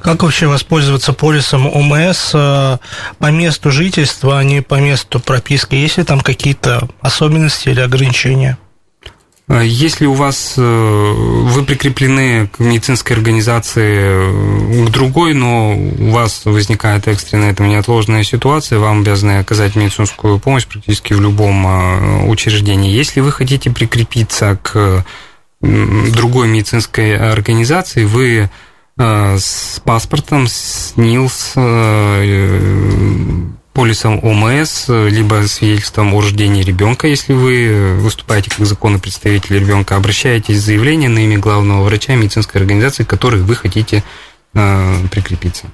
Как 0.03 0.21
вообще 0.21 0.45
воспользоваться 0.45 1.11
полисом 1.11 1.65
ОМС 1.65 2.31
э, 2.35 2.77
по 3.17 3.31
месту 3.31 3.71
жительства, 3.71 4.37
а 4.37 4.43
не 4.43 4.61
по 4.61 4.75
месту 4.75 5.19
прописки? 5.19 5.73
Есть 5.73 5.97
ли 5.97 6.03
там 6.03 6.21
какие-то 6.21 6.87
особенности 7.01 7.69
или 7.69 7.79
ограничения? 7.79 8.59
Э, 9.47 9.63
если 9.65 10.05
у 10.05 10.13
вас 10.13 10.53
э, 10.55 10.61
вы 10.61 11.63
прикреплены 11.63 12.45
к 12.47 12.59
медицинской 12.59 13.15
организации 13.15 14.85
к 14.85 14.91
другой, 14.91 15.33
но 15.33 15.75
у 15.75 16.11
вас 16.11 16.41
возникает 16.45 17.07
экстренная 17.07 17.55
там 17.55 17.69
неотложная 17.69 18.23
ситуация, 18.23 18.77
вам 18.77 18.99
обязаны 18.99 19.39
оказать 19.39 19.75
медицинскую 19.75 20.37
помощь 20.37 20.67
практически 20.67 21.13
в 21.13 21.21
любом 21.21 22.29
учреждении. 22.29 22.93
Если 22.93 23.19
вы 23.19 23.31
хотите 23.31 23.71
прикрепиться 23.71 24.59
к 24.61 25.03
другой 25.61 26.47
медицинской 26.47 27.17
организации, 27.17 28.05
вы 28.05 28.49
э, 28.97 29.37
с 29.37 29.81
паспортом, 29.83 30.47
с 30.47 30.93
НИЛС, 30.95 31.53
э, 31.55 32.67
полисом 33.73 34.19
ОМС, 34.23 34.87
либо 34.87 35.45
свидетельством 35.47 36.15
о 36.15 36.21
рождении 36.21 36.63
ребенка, 36.63 37.07
если 37.07 37.33
вы 37.33 37.95
выступаете 37.99 38.49
как 38.49 38.65
законный 38.65 38.99
представитель 38.99 39.59
ребенка, 39.59 39.95
обращаетесь 39.95 40.59
с 40.59 40.65
заявлением 40.65 41.13
на 41.13 41.19
имя 41.19 41.37
главного 41.37 41.83
врача 41.83 42.15
медицинской 42.15 42.59
организации, 42.59 43.03
к 43.03 43.07
которой 43.07 43.41
вы 43.41 43.55
хотите 43.55 44.03
э, 44.55 45.07
прикрепиться. 45.11 45.65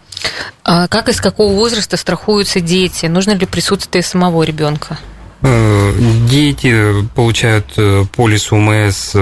А 0.66 0.90
как 0.90 1.08
и 1.08 1.14
с 1.14 1.22
какого 1.22 1.54
возраста 1.54 1.96
страхуются 1.96 2.60
дети? 2.60 3.06
Нужно 3.06 3.32
ли 3.32 3.46
присутствие 3.46 4.04
самого 4.04 4.44
ребенка? 4.44 5.00
Э, 5.46 5.94
дети 6.30 7.06
получают 7.16 7.74
э, 7.76 8.06
полис 8.16 8.52
УМС, 8.54 9.16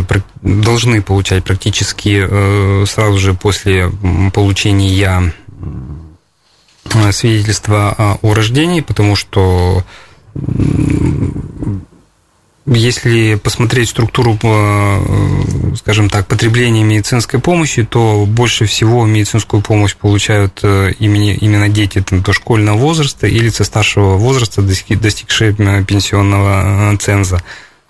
должны 0.43 1.01
получать 1.01 1.43
практически 1.43 2.27
э, 2.29 2.85
сразу 2.85 3.17
же 3.17 3.33
после 3.33 3.91
получения 4.31 5.33
свидетельства 7.11 8.17
о 8.21 8.33
рождении, 8.33 8.81
потому 8.81 9.15
что 9.15 9.83
если 12.73 13.35
посмотреть 13.35 13.89
структуру, 13.89 14.37
э, 14.41 15.75
скажем 15.75 16.09
так, 16.09 16.27
потребления 16.27 16.83
медицинской 16.83 17.39
помощи, 17.39 17.83
то 17.83 18.25
больше 18.25 18.65
всего 18.65 19.05
медицинскую 19.05 19.61
помощь 19.61 19.95
получают 19.95 20.59
э, 20.63 20.91
именно 20.99 21.67
дети 21.67 22.03
дошкольного 22.09 22.77
возраста 22.77 23.27
или 23.27 23.49
со 23.49 23.65
старшего 23.65 24.15
возраста, 24.15 24.61
достигшие 24.61 25.53
э, 25.57 25.83
пенсионного 25.83 26.97
ценза. 26.97 27.43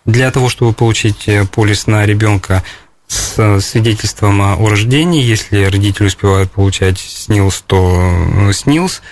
Для 0.06 0.32
того, 0.32 0.50
чтобы 0.50 0.74
получить 0.74 1.30
полис 1.52 1.86
на 1.86 2.04
ребенка 2.06 2.64
с 3.08 3.60
свидетельством 3.62 4.42
о 4.42 4.68
рождении, 4.68 5.22
если 5.22 5.64
родители 5.66 6.08
успевают 6.08 6.50
получать 6.50 6.98
СНИЛС, 6.98 7.64
то 7.68 8.52
СНИЛС– 8.52 9.04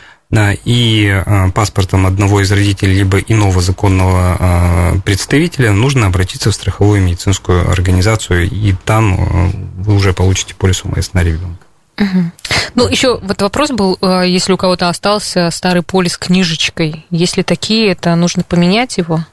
и 0.63 1.10
а, 1.10 1.50
паспортом 1.50 2.06
одного 2.06 2.42
из 2.42 2.52
родителей 2.52 3.00
либо 3.00 3.18
иного 3.18 3.62
законного 3.62 4.38
а, 4.39 5.00
представителя 5.04 5.72
нужно 5.72 6.06
обратиться 6.06 6.52
в 6.52 6.54
страховую 6.54 7.02
медицинскую 7.02 7.70
организацию, 7.70 8.48
и 8.48 8.76
там 8.86 9.13
а, 9.20 9.52
вы 9.82 9.96
уже 9.96 10.13
получите 10.13 10.54
полис 10.54 10.84
УМС 10.86 11.13
на 11.13 11.24
ребенка. 11.24 11.65
Угу. 11.98 12.32
Ну, 12.76 12.88
еще 12.88 13.20
вот 13.20 13.42
вопрос 13.42 13.72
был, 13.72 13.98
если 14.24 14.54
у 14.54 14.58
кого-то 14.58 14.88
остался 14.88 15.50
старый 15.52 15.82
полис 15.82 16.18
книжечкой, 16.18 17.06
если 17.10 17.42
такие, 17.42 17.92
это 17.92 18.15
нужно 18.15 18.44
поменять 18.44 18.98
его? 18.98 19.26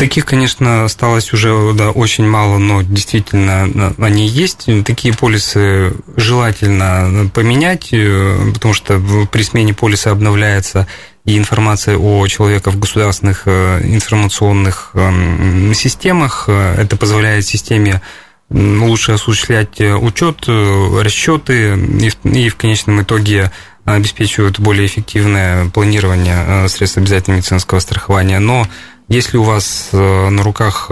Таких, 0.00 0.24
конечно, 0.24 0.84
осталось 0.84 1.30
уже 1.34 1.74
да, 1.74 1.90
очень 1.90 2.26
мало, 2.26 2.56
но 2.56 2.80
действительно 2.80 3.94
они 3.98 4.26
есть. 4.26 4.66
Такие 4.86 5.12
полисы 5.12 5.92
желательно 6.16 7.28
поменять, 7.34 7.90
э, 7.92 8.50
потому 8.54 8.72
что 8.72 8.98
при 9.30 9.42
смене 9.42 9.74
полиса 9.74 10.10
обновляется 10.10 10.86
и 11.26 11.36
информация 11.36 11.98
о 11.98 12.26
человеке 12.28 12.70
в 12.70 12.78
государственных 12.78 13.42
э, 13.44 13.82
информационных 13.84 14.92
эм, 14.94 15.74
системах. 15.74 16.48
Это 16.48 16.96
позволяет 16.96 17.44
системе 17.44 18.00
лучше 18.48 19.12
осуществлять 19.12 19.80
учет, 19.80 20.48
расчеты 20.48 21.76
и 22.24 22.48
в 22.48 22.56
конечном 22.56 23.02
итоге 23.02 23.52
обеспечивают 23.84 24.58
более 24.60 24.86
эффективное 24.86 25.68
планирование 25.70 26.44
э, 26.46 26.68
средств 26.68 26.98
обязательного 26.98 27.38
медицинского 27.38 27.80
страхования. 27.80 28.38
Но 28.38 28.66
Если 29.10 29.36
у 29.38 29.42
вас 29.42 29.88
на 29.92 30.42
руках 30.44 30.88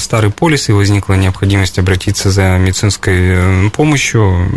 старый 0.00 0.32
полис 0.32 0.68
и 0.68 0.72
возникла 0.72 1.14
необходимость 1.14 1.78
обратиться 1.78 2.32
за 2.32 2.58
медицинской 2.58 3.70
помощью, 3.70 4.48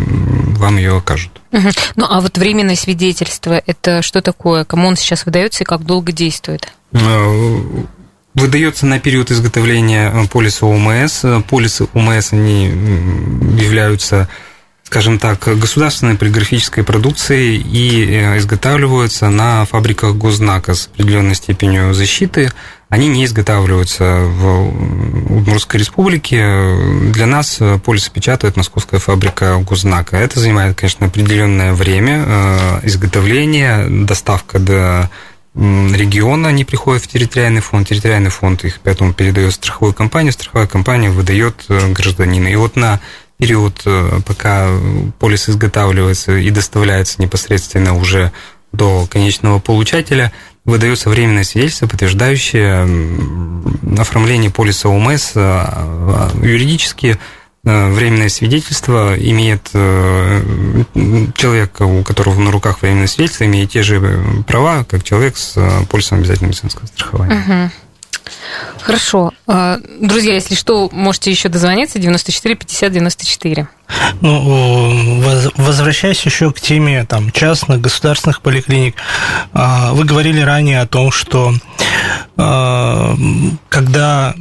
вам 0.57 0.77
ее 0.77 0.97
окажут. 0.97 1.29
Ну, 1.95 2.07
а 2.09 2.21
вот 2.21 2.39
временное 2.39 2.75
свидетельство, 2.75 3.61
это 3.67 4.01
что 4.01 4.23
такое? 4.23 4.65
Кому 4.65 4.87
он 4.87 4.95
сейчас 4.95 5.27
выдается 5.27 5.63
и 5.63 5.65
как 5.67 5.85
долго 5.85 6.11
действует? 6.11 6.73
Выдается 8.33 8.87
на 8.87 8.99
период 8.99 9.29
изготовления 9.29 10.11
полиса 10.31 10.65
ОМС. 10.65 11.23
Полисы 11.47 11.87
ОМС, 11.93 12.33
они 12.33 12.65
являются 12.65 14.27
скажем 14.93 15.17
так, 15.17 15.39
государственной 15.39 16.15
полиграфической 16.15 16.83
продукцией 16.83 17.57
и 17.57 18.05
э, 18.05 18.37
изготавливаются 18.37 19.29
на 19.29 19.65
фабриках 19.65 20.13
госзнака 20.15 20.75
с 20.75 20.85
определенной 20.85 21.33
степенью 21.33 21.95
защиты. 21.95 22.51
Они 22.93 23.07
не 23.07 23.25
изготавливаются 23.25 24.03
в 24.03 25.37
Удмуртской 25.37 25.79
республике. 25.79 26.77
Для 27.11 27.25
нас 27.25 27.59
полисы 27.83 28.11
печатает 28.11 28.55
московская 28.55 28.99
фабрика 28.99 29.57
госзнака. 29.57 30.17
Это 30.17 30.39
занимает, 30.39 30.77
конечно, 30.77 31.07
определенное 31.07 31.73
время 31.73 32.23
э, 32.23 32.79
изготовления, 32.83 33.87
доставка 33.89 34.59
до 34.59 35.09
региона, 35.55 36.49
они 36.49 36.65
приходят 36.65 37.01
в 37.01 37.07
территориальный 37.07 37.61
фонд, 37.61 37.87
территориальный 37.87 38.29
фонд 38.29 38.63
их 38.63 38.79
поэтому 38.83 39.11
передает 39.13 39.53
страховую 39.53 39.95
компанию, 39.95 40.31
страховая 40.31 40.67
компания 40.67 41.09
выдает 41.09 41.65
э, 41.69 41.91
гражданину. 41.93 42.47
И 42.47 42.55
вот 42.55 42.75
на 42.75 42.99
период, 43.39 43.81
э, 43.85 44.19
пока 44.23 44.69
полис 45.17 45.49
изготавливается 45.49 46.37
и 46.37 46.51
доставляется 46.51 47.19
непосредственно 47.23 47.97
уже 47.97 48.31
до 48.71 49.07
конечного 49.07 49.57
получателя, 49.57 50.31
выдается 50.65 51.09
временное 51.09 51.43
свидетельство, 51.43 51.87
подтверждающее 51.87 52.87
оформление 53.99 54.49
полиса 54.49 54.89
ОМС 54.89 55.33
а, 55.35 56.31
а, 56.35 56.45
юридически 56.45 57.17
э, 57.65 57.91
временное 57.91 58.29
свидетельство 58.29 59.15
имеет 59.19 59.69
э, 59.73 60.83
человек, 61.35 61.81
у 61.81 62.03
которого 62.03 62.39
на 62.39 62.51
руках 62.51 62.81
временное 62.81 63.07
свидетельство, 63.07 63.45
имеет 63.45 63.71
те 63.71 63.83
же 63.83 64.23
права, 64.47 64.85
как 64.85 65.03
человек 65.03 65.37
с 65.37 65.57
полисом 65.89 66.19
обязательного 66.19 66.51
медицинского 66.51 66.85
страхования. 66.87 67.43
Угу. 67.45 67.82
Хорошо. 68.81 69.31
А, 69.47 69.79
друзья, 69.99 70.33
если 70.33 70.55
что, 70.55 70.89
можете 70.91 71.31
еще 71.31 71.49
дозвониться 71.49 71.99
94 71.99 72.55
50 72.55 72.91
94. 72.91 73.67
Ну, 74.21 75.21
возвращаясь 75.55 76.25
еще 76.25 76.51
к 76.51 76.59
теме 76.59 77.05
там, 77.05 77.31
частных, 77.31 77.81
государственных 77.81 78.41
поликлиник, 78.41 78.95
а, 79.53 79.93
вы 79.93 80.05
говорили 80.05 80.41
ранее 80.41 80.81
о 80.81 80.87
том, 80.87 81.11
что 81.11 81.53
когда 82.35 84.33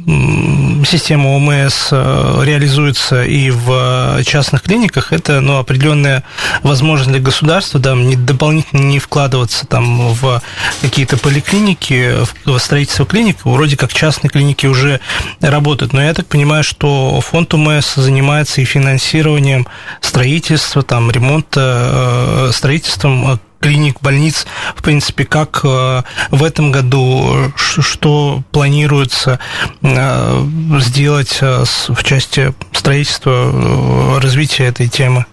система 0.85 1.29
ОМС 1.29 1.89
а, 1.91 2.41
реализуется 2.43 3.23
и 3.23 3.51
в 3.51 4.23
частных 4.25 4.63
клиниках, 4.63 5.13
это 5.13 5.41
ну, 5.41 5.59
определенная 5.59 6.23
возможность 6.63 7.11
для 7.11 7.19
государства 7.19 7.79
да, 7.79 7.93
не, 7.93 8.15
дополнительно 8.15 8.81
не 8.81 8.97
вкладываться 8.97 9.67
там, 9.67 10.13
в 10.13 10.41
какие-то 10.81 11.17
поликлиники, 11.17 12.15
в 12.45 12.57
строительство 12.57 13.05
клиник. 13.05 13.37
Вроде 13.43 13.77
как 13.77 13.93
частные 13.93 14.31
клиники 14.31 14.65
уже 14.65 14.99
работают. 15.39 15.93
Но 15.93 16.01
я 16.01 16.15
так 16.15 16.25
понимаю, 16.25 16.63
что 16.63 17.21
фонд 17.21 17.53
ОМС 17.53 17.93
занимается 17.95 18.61
и 18.61 18.65
финансированием 18.65 19.67
строительства, 20.01 20.81
там, 20.81 21.11
ремонта, 21.11 22.47
э, 22.47 22.51
строительством 22.53 23.39
клиник, 23.63 24.01
больниц, 24.01 24.45
в 24.75 24.83
принципе, 24.83 25.23
как 25.23 25.61
э, 25.63 26.03
в 26.31 26.43
этом 26.43 26.71
году, 26.71 27.53
что 27.55 28.43
планируется 28.51 29.39
э, 29.81 30.45
сделать 30.79 31.37
э, 31.39 31.63
в 31.87 32.03
части 32.03 32.53
строительства, 32.73 34.19
развития 34.21 34.65
этой 34.65 34.89
темы? 34.89 35.25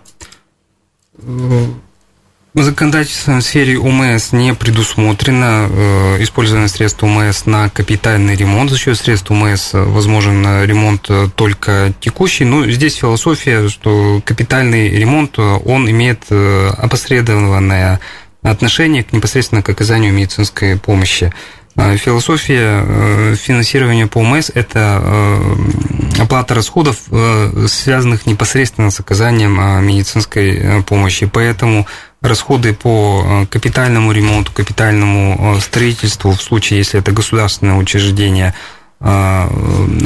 Законодательство 2.52 3.36
в 3.36 3.42
сфере 3.42 3.78
УМС 3.78 4.32
не 4.32 4.54
предусмотрено 4.54 5.68
э, 5.70 6.22
использование 6.22 6.68
средств 6.68 7.00
УМС 7.04 7.46
на 7.46 7.68
капитальный 7.68 8.34
ремонт. 8.34 8.70
За 8.70 8.76
счет 8.76 8.98
средств 8.98 9.30
УМС 9.30 9.70
возможен 9.72 10.64
ремонт 10.64 11.08
только 11.36 11.92
текущий. 12.00 12.44
Но 12.44 12.68
здесь 12.68 12.96
философия, 12.96 13.68
что 13.68 14.20
капитальный 14.24 14.88
ремонт, 14.88 15.38
он 15.38 15.88
имеет 15.88 16.24
опосредованное 16.30 18.00
отношение 18.42 19.04
к 19.04 19.12
непосредственно 19.12 19.62
к 19.62 19.68
оказанию 19.68 20.12
медицинской 20.12 20.76
помощи. 20.76 21.32
Философия 21.76 22.84
э, 22.84 23.36
финансирования 23.36 24.06
по 24.06 24.18
ОМС– 24.18 24.50
это 24.54 25.00
э, 25.02 26.22
оплата 26.22 26.54
расходов, 26.54 27.04
э, 27.10 27.66
связанных 27.68 28.26
непосредственно 28.26 28.90
с 28.90 29.00
оказанием 29.00 29.56
медицинской 29.86 30.82
помощи. 30.82 31.30
Поэтому 31.32 31.86
расходы 32.20 32.74
по 32.74 33.46
капитальному 33.50 34.12
ремонту, 34.12 34.52
капитальному 34.52 35.58
строительству, 35.60 36.32
в 36.32 36.42
случае, 36.42 36.78
если 36.78 37.00
это 37.00 37.12
государственное 37.12 37.76
учреждение– 37.76 38.54
а, 39.02 39.48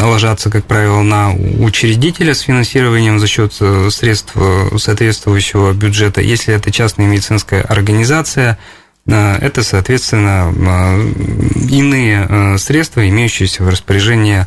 ложатся, 0.00 0.50
как 0.50 0.66
правило, 0.66 1.02
на 1.02 1.34
учредителя 1.34 2.32
с 2.32 2.40
финансированием 2.40 3.18
за 3.18 3.26
счет 3.26 3.52
э, 3.60 3.88
средств 3.90 4.34
э, 4.36 4.68
соответствующего 4.78 5.72
бюджета. 5.72 6.20
Если 6.20 6.54
это 6.54 6.70
частная 6.70 7.08
медицинская 7.08 7.62
организация, 7.62 8.56
э, 9.08 9.36
это, 9.40 9.64
соответственно, 9.64 10.54
иные 11.68 12.56
средства, 12.58 13.08
имеющиеся 13.08 13.64
в 13.64 13.68
распоряжении 13.68 14.46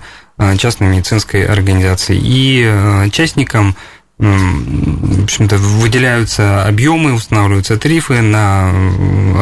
частной 0.58 0.88
медицинской 0.88 1.45
организации. 1.45 2.17
И 2.17 3.10
частникам 3.12 3.75
в 4.19 5.23
общем-то, 5.23 5.58
выделяются 5.58 6.65
объемы, 6.65 7.13
устанавливаются 7.13 7.77
тарифы 7.77 8.21
на 8.21 8.73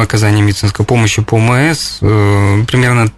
оказание 0.02 0.42
медицинской 0.42 0.84
помощи 0.84 1.22
по 1.22 1.38
МС 1.38 1.98
э, 2.02 2.64
примерно 2.66 3.10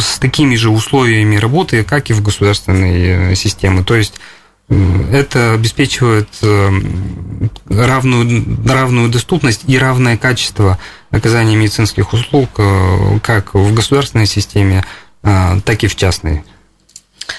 с 0.00 0.18
такими 0.18 0.56
же 0.56 0.70
условиями 0.70 1.36
работы, 1.36 1.84
как 1.84 2.10
и 2.10 2.14
в 2.14 2.22
государственной 2.22 3.32
э, 3.32 3.34
системе. 3.36 3.84
То 3.84 3.94
есть 3.94 4.14
это 4.68 5.54
обеспечивает 5.54 6.28
э, 6.42 6.70
равную, 7.68 8.44
равную 8.66 9.08
доступность 9.08 9.62
и 9.68 9.78
равное 9.78 10.16
качество 10.16 10.78
оказания 11.10 11.54
медицинских 11.54 12.12
услуг 12.12 12.50
как 13.22 13.54
в 13.54 13.72
государственной 13.72 14.26
системе, 14.26 14.84
так 15.22 15.84
и 15.84 15.86
в 15.86 15.96
частной. 15.96 16.42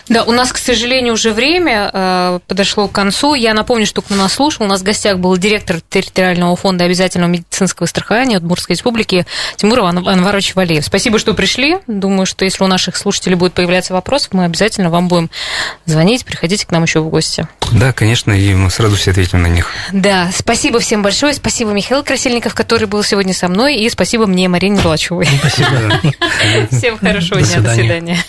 Да, 0.07 0.23
у 0.23 0.31
нас, 0.31 0.51
к 0.51 0.57
сожалению, 0.57 1.13
уже 1.13 1.33
время 1.33 1.89
э, 1.91 2.39
подошло 2.47 2.87
к 2.87 2.91
концу. 2.91 3.33
Я 3.35 3.53
напомню, 3.53 3.85
что 3.85 4.01
кто 4.01 4.15
нас 4.15 4.33
слушал, 4.33 4.65
у 4.65 4.69
нас 4.69 4.81
в 4.81 4.83
гостях 4.83 5.19
был 5.19 5.35
директор 5.37 5.81
территориального 5.89 6.55
фонда 6.55 6.85
обязательного 6.85 7.29
медицинского 7.29 7.85
страхования 7.85 8.37
Удмуртской 8.37 8.75
республики 8.75 9.25
Тимур 9.55 9.79
Анварович 9.81 10.55
Валеев. 10.55 10.85
Спасибо, 10.85 11.19
что 11.19 11.33
пришли. 11.33 11.77
Думаю, 11.87 12.25
что 12.25 12.45
если 12.45 12.63
у 12.63 12.67
наших 12.67 12.95
слушателей 12.95 13.35
будет 13.35 13.53
появляться 13.53 13.93
вопрос, 13.93 14.29
мы 14.31 14.45
обязательно 14.45 14.89
вам 14.89 15.07
будем 15.07 15.29
звонить. 15.85 16.25
Приходите 16.25 16.65
к 16.65 16.71
нам 16.71 16.83
еще 16.83 16.99
в 17.01 17.09
гости. 17.09 17.47
Да, 17.71 17.93
конечно, 17.93 18.31
и 18.31 18.53
мы 18.53 18.71
сразу 18.71 18.95
все 18.95 19.11
ответим 19.11 19.41
на 19.41 19.47
них. 19.47 19.71
Да, 19.91 20.31
спасибо 20.35 20.79
всем 20.79 21.03
большое. 21.03 21.33
Спасибо, 21.33 21.71
Михаил 21.71 22.03
Красильников, 22.03 22.55
который 22.55 22.87
был 22.87 23.03
сегодня 23.03 23.33
со 23.33 23.47
мной. 23.47 23.75
И 23.77 23.89
спасибо 23.89 24.25
мне, 24.25 24.47
Марине 24.47 24.81
Лачевой. 24.81 25.27
Спасибо. 25.39 25.69
Всем 26.71 26.97
хорошего 26.97 27.41
дня. 27.41 27.59
До 27.59 27.73
свидания. 27.73 28.19